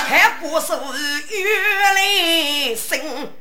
[0.07, 0.73] 还不是
[1.29, 3.31] 原来生。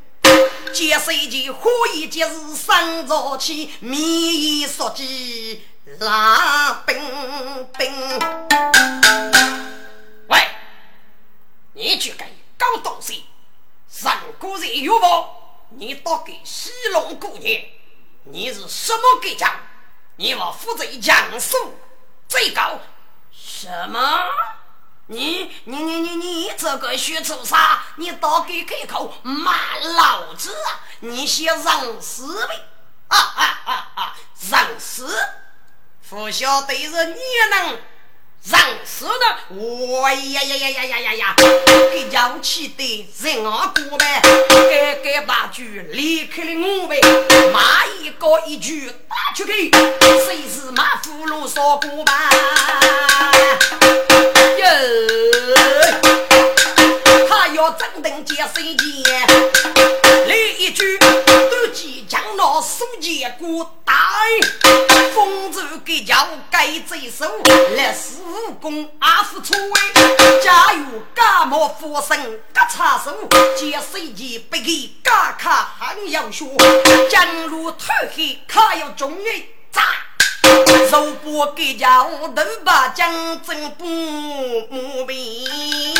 [0.72, 5.64] 接手前火一节是生朝气，面衣说鸡
[5.98, 8.18] 冷冰冰。
[10.28, 10.40] 喂，
[11.72, 12.24] 你去给
[12.58, 13.24] 搞东西，
[14.02, 15.06] 人过人有不？
[15.70, 17.62] 你倒给西龙姑娘，
[18.24, 19.50] 你是什么给讲？
[20.16, 21.56] 你我负责讲述
[22.30, 22.78] 最高。
[23.30, 23.98] 什么？
[25.08, 27.58] 你你你你你这个学畜生？
[27.96, 30.80] 你倒给开口骂老子啊！
[31.00, 32.68] 你先让死呗！
[33.08, 34.16] 啊啊啊啊！
[34.48, 35.12] 让死！
[36.08, 37.20] 不晓得是你
[37.50, 37.80] 能
[38.42, 39.56] 让死的？
[39.56, 41.36] 哇呀呀呀呀呀呀呀！
[41.92, 44.22] 给要气的人啊过呗！
[44.48, 46.98] 该该把句离开了我呗！
[47.52, 52.12] 骂一个一句打出去，谁是马葫芦烧锅巴？
[57.28, 59.26] 他要整顿接水钱，
[60.26, 60.98] 来一句
[61.80, 63.94] 都即将拿书记过带，
[65.14, 67.24] 风烛给叫该贼手，
[67.74, 72.14] 来施武功阿是错位，假如干毛佛生
[72.52, 73.16] 割插手，
[73.56, 76.44] 接水钱不给嘎卡还要学，
[77.08, 79.82] 江路太黑卡要中人砸。
[80.90, 85.94] 手把给家头把将真不磨平，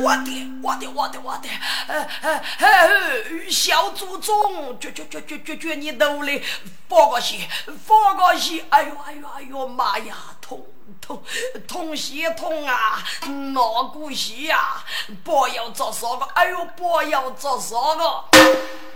[0.00, 1.48] 我的，我的，我的，我的，
[1.86, 6.42] 呃呃呃，小祖宗，绝绝绝绝绝绝，你努力
[6.88, 7.48] 放个血，
[7.86, 10.66] 放个血，哎呦哎呦哎呦，妈呀，痛
[11.00, 11.22] 痛
[11.68, 13.04] 痛血痛啊，
[13.52, 14.82] 脑骨血呀，
[15.22, 18.24] 不要做啥个，哎呦，不要做啥个，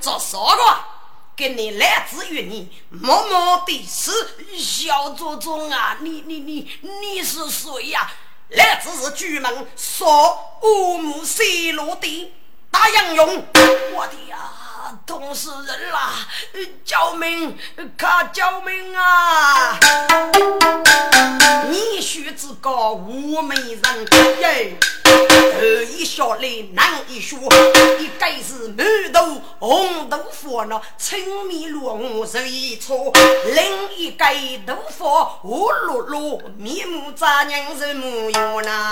[0.00, 0.84] 做啥个，
[1.36, 8.10] 给你来自于你，默默的死小祖宗啊，你你你你是谁呀？
[8.50, 12.32] 来自是巨门说乌木西罗的
[12.70, 13.44] 大英勇，
[13.94, 14.52] 我的呀，
[15.06, 16.26] 痛死人啦！
[16.84, 17.56] 救命！
[17.98, 19.78] 可救命啊！
[21.70, 24.06] 你须知个乌梅人
[24.40, 27.36] 耶，二一小来难一学，
[27.98, 33.12] 一该是满头红豆腐那青面落红是一撮，
[33.46, 34.24] 另一个
[34.66, 35.04] 豆腐
[35.44, 38.90] 乌噜噜面目咋娘是模样呐？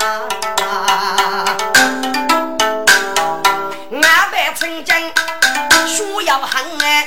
[3.93, 4.95] 俺辈曾经
[5.93, 7.07] 学要狠哎，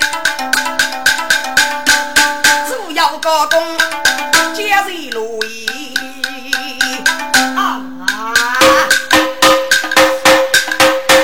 [2.68, 3.76] 做要高工，
[4.54, 5.66] 接人路易
[7.58, 7.82] 啊！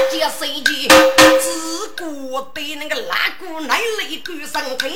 [0.09, 0.89] 接谁的
[1.39, 4.89] 自古对那个拉姑奶泪干生疼，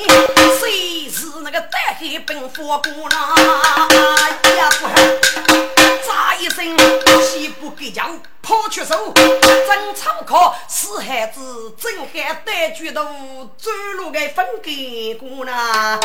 [0.58, 3.16] 谁是那个带黑奔佛姑呢？
[4.42, 5.85] 也不。
[6.06, 6.64] 咋一声，
[7.20, 8.08] 西不给叫，
[8.40, 13.02] 跑出手，真草考，死孩子，真还带举头，
[13.58, 15.98] 走路该分给过呢。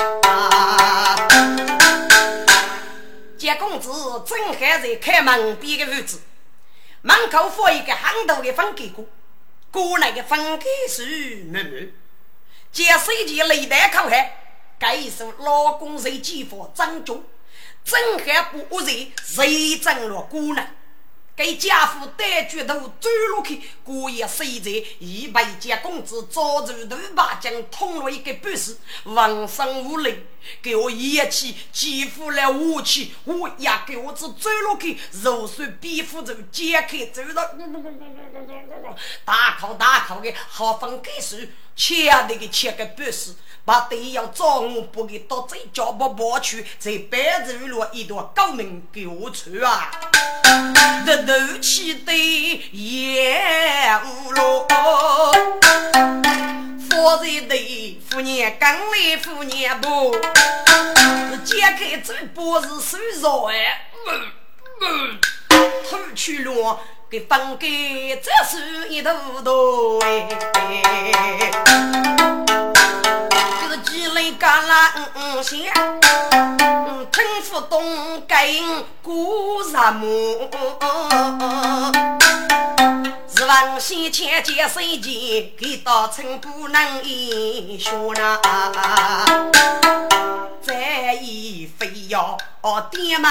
[3.37, 3.91] 见公子
[4.25, 6.17] 正还在开门边的位置，
[7.03, 9.05] 门口放一个很大的分给锅，
[9.69, 11.89] 锅内的分给是满满。
[12.71, 14.35] 见手机雷带口海，
[14.79, 17.23] 该是老公是继父张忠。
[17.83, 20.65] 正还不恶人，谁争了姑娘？
[21.33, 24.69] 给家父带举头走路去，故意塞在
[24.99, 30.25] 一百家公子早入头把将捅了一个半死，浑身无力。
[30.61, 37.57] 给我一起几乎来武器，我也给我只走路去，肉酸皮肤就解开走了，
[39.25, 41.49] 大口大口的好分给水，
[41.81, 43.35] 切啊那个切个半死。
[43.65, 49.91] 把队要找我，不给到这家不跑去，在白日落一段高明狗出啊！
[51.05, 52.11] 日头起的
[52.71, 53.39] 也
[54.03, 54.67] 无落，
[56.89, 60.15] 夫人的夫年刚来夫年不，
[61.45, 63.91] 揭开这包是手肉哎，
[65.87, 66.79] 偷去了
[67.11, 69.11] 给分给这是一头
[69.43, 70.29] 多哎。
[73.83, 75.59] 几类干啦嗯香，
[77.11, 78.37] 听不懂跟
[79.01, 80.07] 古什么？
[83.27, 85.51] 是问先前见谁见？
[85.57, 88.39] 给到村不能一说呐，
[90.61, 92.37] 再一非要
[92.89, 93.29] 点门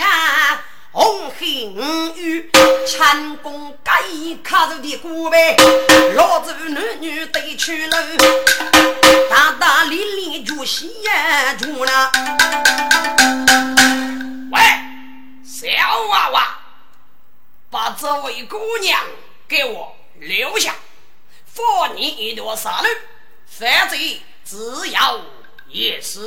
[0.00, 0.62] 啊！
[0.92, 1.80] 红黑五
[2.16, 2.50] 玉，
[2.84, 4.02] 成功改
[4.42, 5.56] 卡住的古呗，
[6.16, 7.96] 老子男女对去了，
[9.30, 10.92] 大大咧咧就喜
[11.60, 12.10] 住了。
[14.50, 14.60] 喂，
[15.44, 15.68] 小
[16.08, 16.58] 娃娃，
[17.70, 19.00] 把这位姑娘
[19.46, 20.74] 给我留下，
[21.46, 22.88] 放你一条生路，
[23.46, 23.96] 反正
[24.44, 25.20] 只要。
[25.72, 26.20] 也是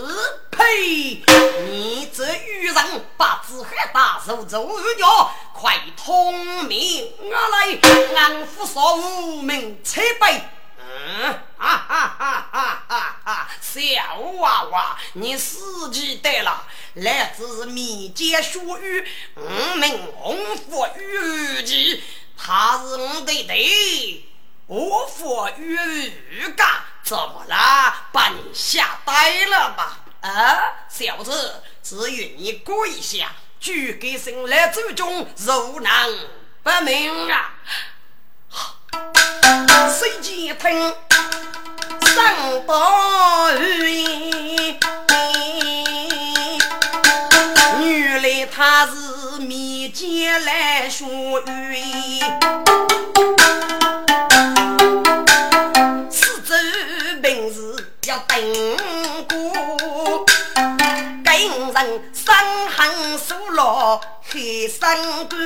[0.51, 1.21] 呸！
[1.65, 4.65] 你这愚人，把子海大手做
[4.95, 7.77] 鸟，快通明我来，
[8.15, 10.41] 安抚所无名车背。
[10.77, 13.49] 嗯，哈哈哈哈哈哈！
[13.59, 16.63] 小娃娃，你死记得了？
[16.93, 22.01] 来自民间学语，我名洪福玉记，
[22.37, 24.25] 他是我的弟，
[24.67, 26.13] 我福玉
[26.55, 26.85] 家。
[27.03, 28.07] 怎么啦？
[28.13, 29.97] 把你吓呆了吧？
[30.21, 36.09] 啊，小子，只愿你跪下，举给神来祖宗如难
[36.63, 37.51] 不明啊！
[39.91, 40.95] 谁见听
[42.15, 44.79] 上报语？
[47.81, 52.23] 原来他是民间来学语。
[58.34, 58.41] 等
[59.29, 60.25] 过，
[61.23, 62.34] 给人生
[62.67, 64.79] 恨数落黑身
[65.29, 65.38] 干，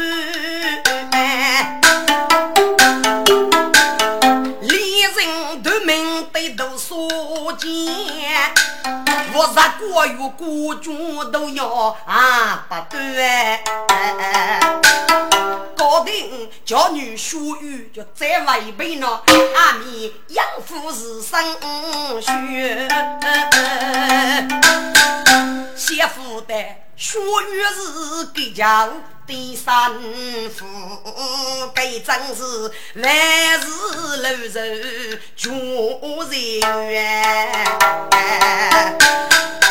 [7.08, 7.68] 连人夺命得都所见。
[9.34, 13.60] 我日国与国君都要啊不断，
[15.76, 19.08] 搞定叫女学语就再违背呢
[19.56, 21.40] 阿弥养父是生
[22.22, 22.88] 血，
[25.76, 26.54] 媳妇的
[26.98, 28.90] 学语是给家。
[29.28, 29.94] 第三
[30.50, 30.66] 夫，
[31.76, 35.46] 该真是万事如
[35.94, 37.78] 寿，全人缘。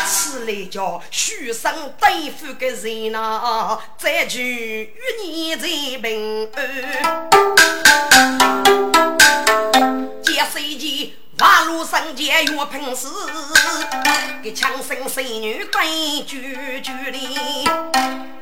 [0.05, 5.67] 此来叫许生对付个人呐，再聚与你在
[6.01, 7.29] 平安。
[10.23, 11.11] 结谁间
[11.47, 13.07] 马路上见岳平时，
[14.43, 17.17] 给强生生女对句句的，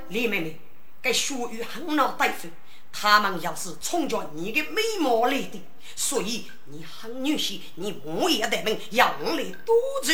[0.08, 0.60] 李妹妹。
[1.04, 2.48] 该学语很恼对付，
[2.92, 5.62] 他们要是冲着你的美貌来的，
[5.96, 10.12] 所以你很女婿，你我也得命要来多住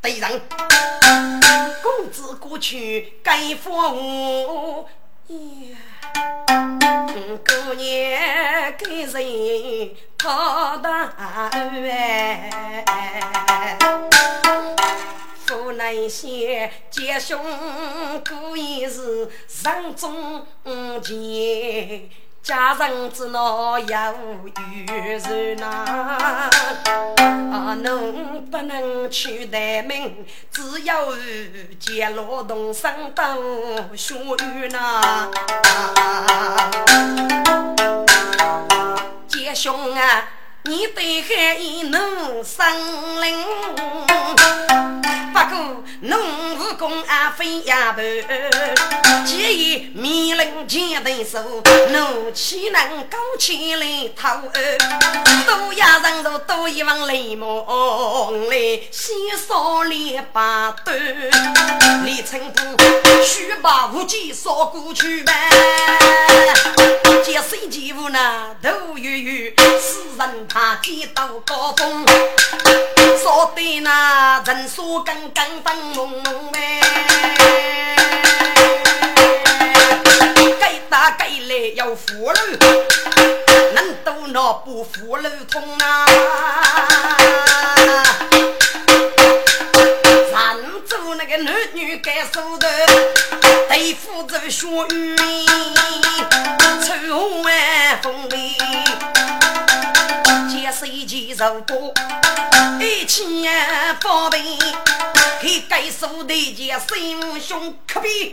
[0.00, 0.42] 对人。
[1.82, 4.88] 公子过去该服务，
[7.44, 12.84] 过年给人讨大冤。
[15.46, 17.40] 不能些结兄
[18.28, 19.30] 故意是
[19.64, 20.46] 人中
[21.02, 22.10] 间，
[22.42, 24.18] 家人之闹要有
[24.94, 26.50] 人呐。
[27.16, 30.26] 啊，能不能取代命？
[30.52, 31.16] 只有
[31.78, 34.14] 结劳动生都学
[34.54, 35.30] 语呐。
[39.40, 40.39] 结兄啊！
[40.64, 41.56] 你对海
[41.88, 42.66] 能生
[43.22, 43.34] 灵，
[45.32, 48.04] 不过侬武功啊非亚般，
[49.24, 51.38] 既以命令剑对手，
[51.90, 54.78] 侬岂能高起来讨儿？
[55.46, 57.64] 多呀人如多一往雷梦
[58.50, 59.16] 来，先
[59.48, 60.92] 烧两把刀，
[62.04, 62.62] 李成都
[63.24, 65.32] 须把武技烧过去呗。
[67.24, 70.49] 见谁见无那头月月，世人。
[70.52, 72.04] 他见到高峰，
[73.22, 76.80] 说的那人说刚刚分蒙蒙呗，
[80.58, 82.34] 该打该来要扶路，
[83.74, 86.06] 能都那不扶路通啊？
[90.32, 92.68] 咱做那个男女该受的，
[93.68, 95.16] 对付这血雨，
[96.82, 98.56] 愁万风雷。
[100.80, 101.92] 谁见如果
[102.80, 103.46] 一起
[104.02, 104.40] 宝贝，
[105.38, 108.32] 给该手的件心胸可比，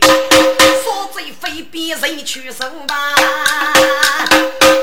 [0.82, 2.94] 说罪非别人去手吧。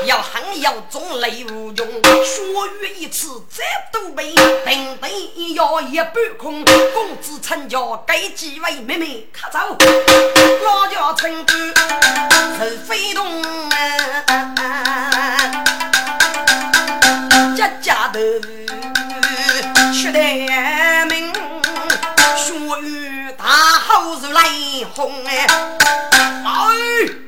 [0.04, 1.84] 要狠要重泪无穷，
[2.24, 2.40] 血
[2.82, 4.32] 雨一次再都背，
[4.64, 5.10] 平等
[5.54, 6.64] 要一半空。
[6.94, 9.76] 公子成家该几位妹妹可走，
[10.64, 11.52] 老家成都
[12.64, 13.42] 是飞动。
[14.54, 15.65] 家
[18.16, 18.22] 头
[19.92, 21.34] 血带名，
[22.34, 25.46] 血雨大吼如雷轰哎！
[26.42, 26.66] 哎，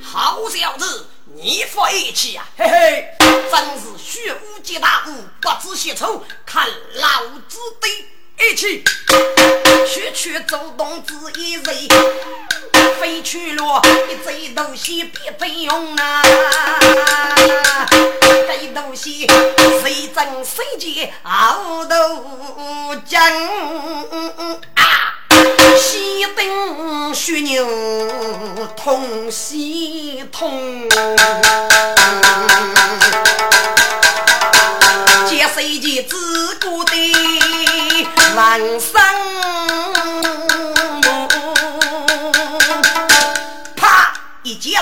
[0.03, 2.43] 好小子，你发义气呀！
[2.57, 8.83] 嘿嘿，真是学武皆大武，不知血仇，看老子的义气！
[9.87, 11.65] 区区走动之一人，
[13.01, 13.81] 飞去了
[14.11, 16.23] 一贼东西别费用啊！
[17.91, 19.27] 这东西
[19.81, 20.87] 谁真谁假，
[21.23, 21.95] 熬都
[23.07, 23.23] 讲
[24.75, 25.15] 啊！
[25.79, 27.65] 西灯血牛
[28.77, 30.89] 通西通，
[35.29, 36.28] 借谁家自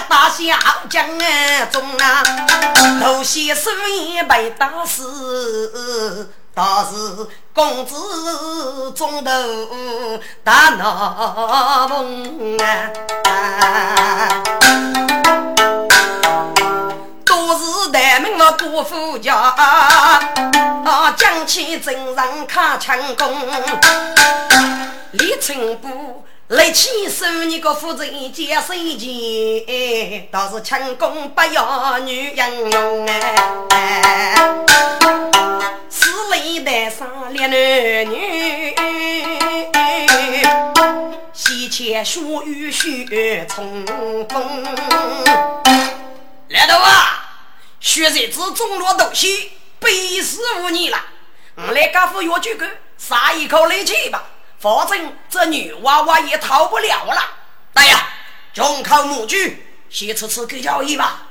[0.07, 1.07] 一剑打下江
[1.71, 2.23] 中啊，
[3.03, 9.31] 头先手一被打死，倒是公子中头
[10.45, 14.29] 大闹梦啊，
[17.25, 20.21] 都是大名我郭富家啊，
[21.17, 23.35] 将其真上卡枪功，
[25.13, 26.23] 李成波。
[26.49, 34.37] 来起手，你个负责接水钱，倒是轻功不要女人用哎。
[35.89, 38.73] 四里台上列男女，
[41.33, 43.85] 西前雪雨雪冲
[44.29, 44.63] 锋。
[46.51, 47.29] 来头啊，
[47.81, 50.99] 学日子中落东西，背死五年了。
[51.57, 54.23] 我来家父药酒馆，撒一口冷气吧。
[54.67, 57.15] 反正这女娃娃也逃不了了。
[57.73, 57.95] 大爷，
[58.53, 59.37] 众口母猪，
[59.89, 61.23] 先吃吃狗叫一吧。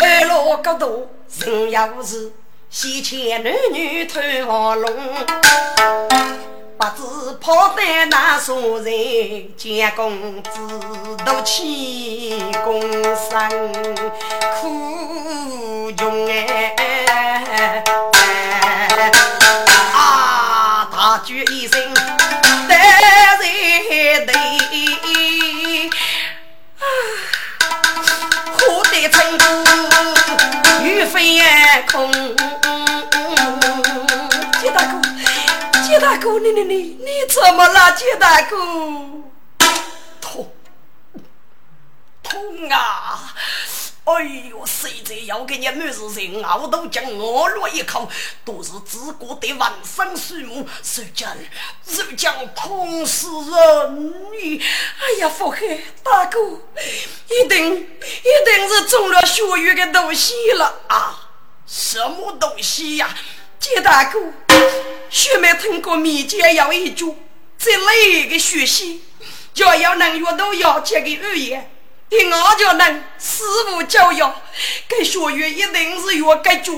[0.00, 2.32] 二老高度人要是
[2.70, 4.92] 西前男女偷黄龙，
[6.76, 8.52] 不知跑得那啥
[8.82, 10.58] 人，见公子
[11.24, 12.82] 都起公
[13.14, 13.72] 生
[14.60, 17.84] 苦穷哎。
[19.92, 20.33] 啊
[21.04, 21.78] 大举一声，
[22.66, 23.46] 得人
[24.26, 25.90] 对，
[28.54, 29.44] 火得成都
[30.82, 31.42] 雨飞
[31.92, 32.10] 空。
[34.62, 35.02] 杰大哥，
[35.86, 38.56] 杰大哥，你你你你怎么了，杰大哥？
[40.22, 40.50] 痛，
[42.22, 43.20] 痛啊！
[44.04, 48.06] 哎呦，谁在要给你女子人熬都将我落一口，
[48.44, 51.34] 都是自古的万生树木，谁将
[51.86, 54.12] 谁将痛死人！
[54.32, 55.58] 你，哎呀，福海
[56.02, 56.38] 大哥，
[57.30, 61.30] 一定一定是中了血雨的东西了啊！
[61.66, 63.08] 什么东西呀？
[63.58, 64.20] 杰大哥，
[65.08, 67.16] 学妹听过民间有一句，
[67.58, 69.02] 这类的学习，
[69.54, 71.70] 就要能阅读要解的语言。
[72.16, 74.22] 听我就能师傅教育，
[74.86, 76.72] 该学员一定是要该脚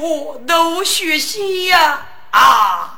[0.49, 2.95] 都学习呀啊！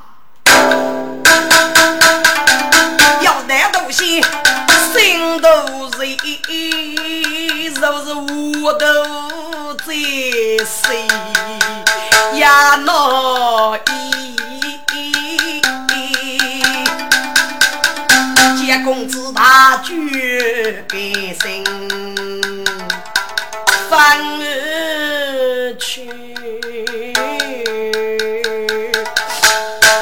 [3.23, 4.25] 要难东西，
[4.93, 5.49] 心都
[5.99, 6.07] 热，
[7.75, 8.15] 就是
[8.63, 9.93] 我都在
[10.65, 11.09] 谁
[12.39, 12.77] 呀？
[12.77, 13.77] 那
[18.57, 22.08] 一见公子大举变身。
[23.89, 26.03] 翻而去，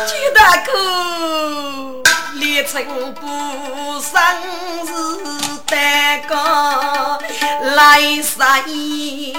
[0.06, 2.02] 金大哥，
[2.34, 2.84] 立春
[3.14, 3.26] 不
[4.00, 4.10] 生
[4.86, 4.90] 是
[5.66, 6.34] 单个
[7.76, 9.36] 来生意，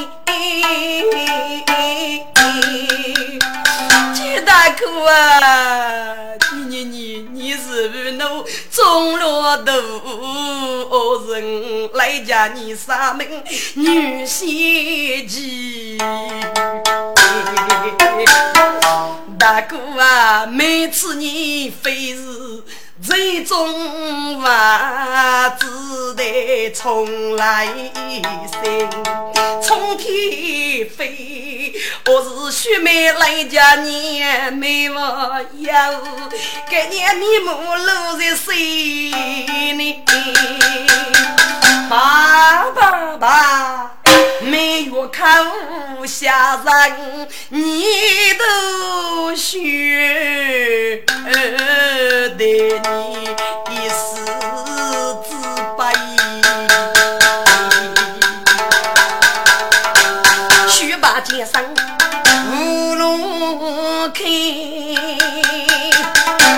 [2.33, 3.39] 金
[4.47, 9.71] 大哥啊，你你你你是不能中了毒
[11.33, 11.89] 人？
[11.93, 13.27] 来家你上门
[13.75, 14.47] 女仙
[15.27, 15.97] 姬，
[19.37, 22.63] 大哥啊，每次你非是
[22.99, 25.67] 最终话只
[26.15, 27.67] 得重来
[28.51, 28.89] 生，
[29.61, 31.73] 冲天飞，
[32.07, 34.23] 我是须妹来家你
[34.53, 34.99] 没我
[35.59, 35.91] 要，
[36.69, 40.01] 给你你母露在心里。
[41.89, 43.91] 爸爸爸，
[44.41, 47.83] 没有口下人，你
[48.33, 48.43] 都
[52.37, 53.27] 得你
[53.71, 54.23] 一世
[55.27, 55.29] 之
[55.75, 55.81] 悲，
[60.69, 61.63] 须把剑生
[62.51, 64.23] 无路开。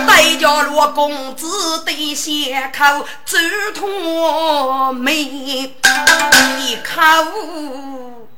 [0.06, 1.48] 再叫罗公子
[1.86, 3.38] 对先口走
[3.74, 7.00] 脱眉，一口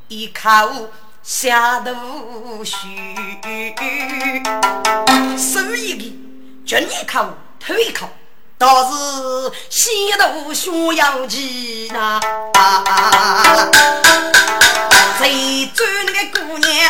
[0.07, 0.91] 一口
[1.23, 2.75] 下肚虚，
[5.35, 6.20] 手一个
[6.65, 7.25] 卷一口
[7.59, 8.07] 吐一口，
[8.57, 12.19] 倒是西毒逍遥记呐。
[15.19, 16.89] 谁追那个姑娘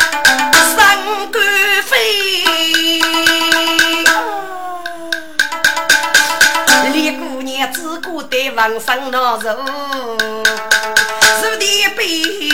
[0.76, 1.42] 上官
[1.84, 2.44] 飞？
[7.72, 9.64] 只顾对王上拿手，
[11.40, 12.50] 手的背，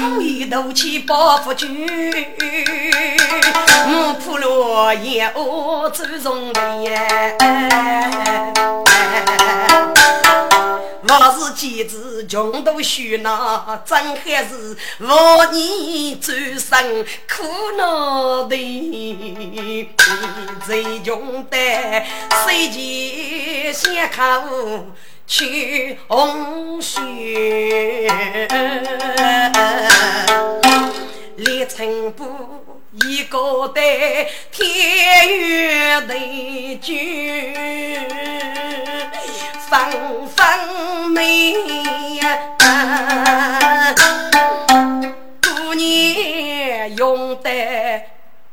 [0.00, 1.86] 口一怒气报复军，
[2.37, 2.37] 我
[4.68, 7.38] 破落叶我走中间。
[11.08, 17.44] 我是几子穷途虚闹，真还是我你转生苦
[17.78, 19.88] 恼的。
[20.66, 21.56] 最穷的
[22.44, 24.22] 谁见先口
[25.26, 27.00] 去红雪，
[31.36, 32.26] 立成不
[33.06, 33.80] 一个的
[34.50, 36.14] 天月的
[36.82, 38.06] 君。
[39.68, 39.90] 芳
[40.34, 41.52] 芳美
[42.16, 42.38] 呀，
[45.42, 48.02] 姑娘用得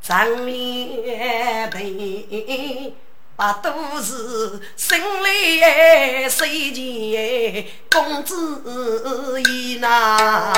[0.01, 2.93] 长脸皮，
[3.37, 3.71] 把都
[4.01, 10.51] 是生来谁见公子意呐？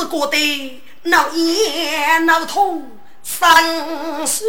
[0.00, 2.90] 只觉得闹眼闹痛
[3.22, 4.46] 生死，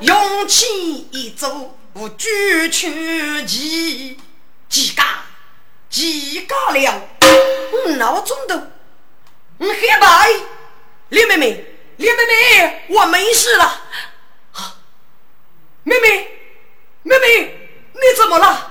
[0.00, 1.76] 勇气一走
[2.16, 4.16] 举全旗，
[4.68, 5.02] 几家
[5.88, 7.02] 几家了，
[7.96, 8.70] 脑中的，
[9.58, 10.30] 嗯黑白。
[11.08, 11.64] 李妹妹，
[11.96, 13.64] 李妹妹，我没事了。
[14.52, 14.76] 啊，
[15.82, 16.28] 妹妹，
[17.02, 18.70] 妹妹，你怎么了？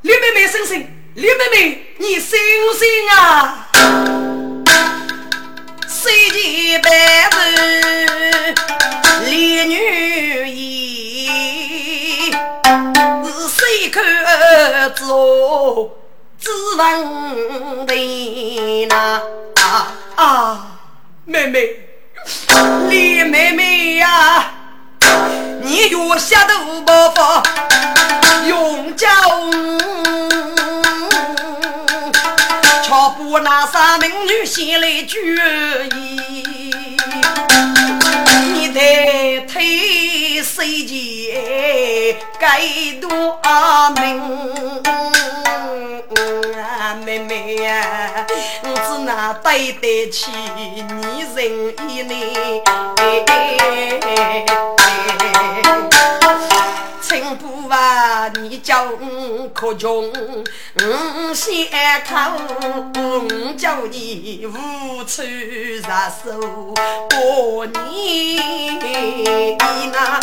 [0.00, 0.95] 李妹妹，醒醒！
[1.16, 2.38] 李妹妹，你醒
[2.78, 3.68] 醒啊！
[5.88, 6.90] 谁的白
[7.32, 8.54] 日
[9.24, 13.98] 李女衣，是谁可
[14.90, 15.04] 知
[16.38, 19.22] 知问的呐？
[19.62, 19.64] 啊
[20.16, 20.78] 啊！
[21.24, 21.80] 妹妹，
[22.90, 24.52] 李妹妹呀，
[25.62, 27.42] 你越下都不发，
[28.46, 29.08] 用脚，
[32.86, 35.18] 瞧不那三名女先来决
[35.96, 36.72] 意，
[38.54, 40.94] 你得推谁家
[42.38, 42.60] 该
[43.00, 43.40] 多
[44.00, 44.22] 命。
[47.04, 52.14] 妹妹呀，只那对得起你人一呢。
[57.08, 60.12] 请不啊，你叫我可穷，
[60.74, 61.68] 我先
[62.04, 62.32] 靠，
[62.96, 66.74] 我叫你无处入手
[67.10, 69.56] 过年
[69.92, 70.20] 呐。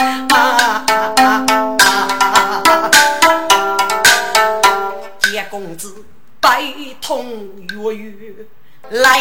[5.31, 6.03] 叶公子。
[6.41, 8.33] 悲痛月月
[8.89, 9.17] 来，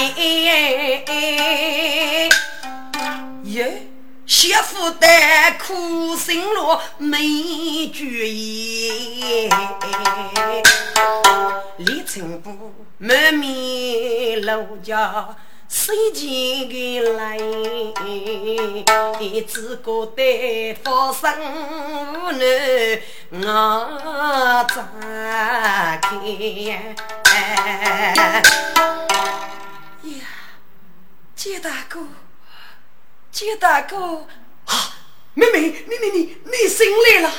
[3.45, 3.87] 耶！
[4.33, 5.07] 媳妇的
[5.59, 7.19] 苦心落没
[7.89, 9.47] 主意，
[11.77, 15.37] 李成布满面老家。
[15.69, 17.37] 谁见个来？
[19.47, 21.31] 只觉得发生
[22.15, 23.03] 无奈，
[23.33, 24.89] 我咋
[26.01, 26.11] 看？
[30.05, 30.25] 呀，
[31.37, 32.01] 杰大哥，
[33.33, 34.27] 杰大哥，
[34.67, 34.95] 啊，
[35.33, 37.33] 妹妹，你你你你醒来了？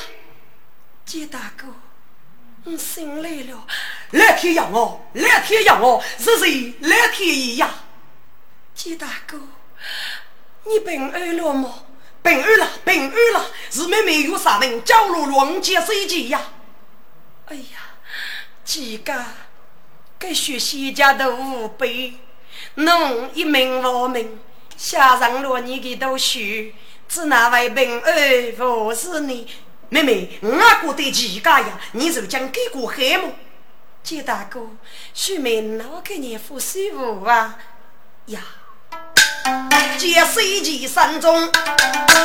[1.06, 1.68] 杰大哥，
[2.64, 3.64] 你醒来了？
[4.10, 6.74] 蓝天养我，蓝天养我，是谁？
[6.80, 7.70] 蓝天一样。
[8.74, 9.40] 季大哥，
[10.64, 11.84] 你平安了吗？
[12.24, 13.46] 平安了，平安了。
[13.70, 16.42] 是妹妹有啥人叫我乱接水机呀？
[17.46, 17.94] 哎呀，
[18.64, 19.26] 季家
[20.18, 22.14] 该学习家的五辈，
[22.74, 24.40] 侬一命我命，
[24.76, 26.38] 下上了你的读书，
[27.08, 29.46] 只那位平安服侍你。
[29.90, 30.50] 妹妹，我
[30.82, 33.30] 过得季家呀，你就将给过黑么？
[34.02, 34.60] 季大哥，
[35.12, 37.56] 许妹哪给你服师傅啊？
[38.26, 38.40] 呀！
[39.98, 41.48] 借水钱山中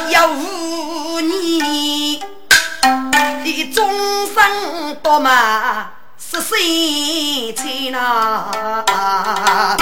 [0.10, 2.22] 有五年，
[3.44, 6.58] 你终生多嘛是生
[7.56, 9.76] 财呐。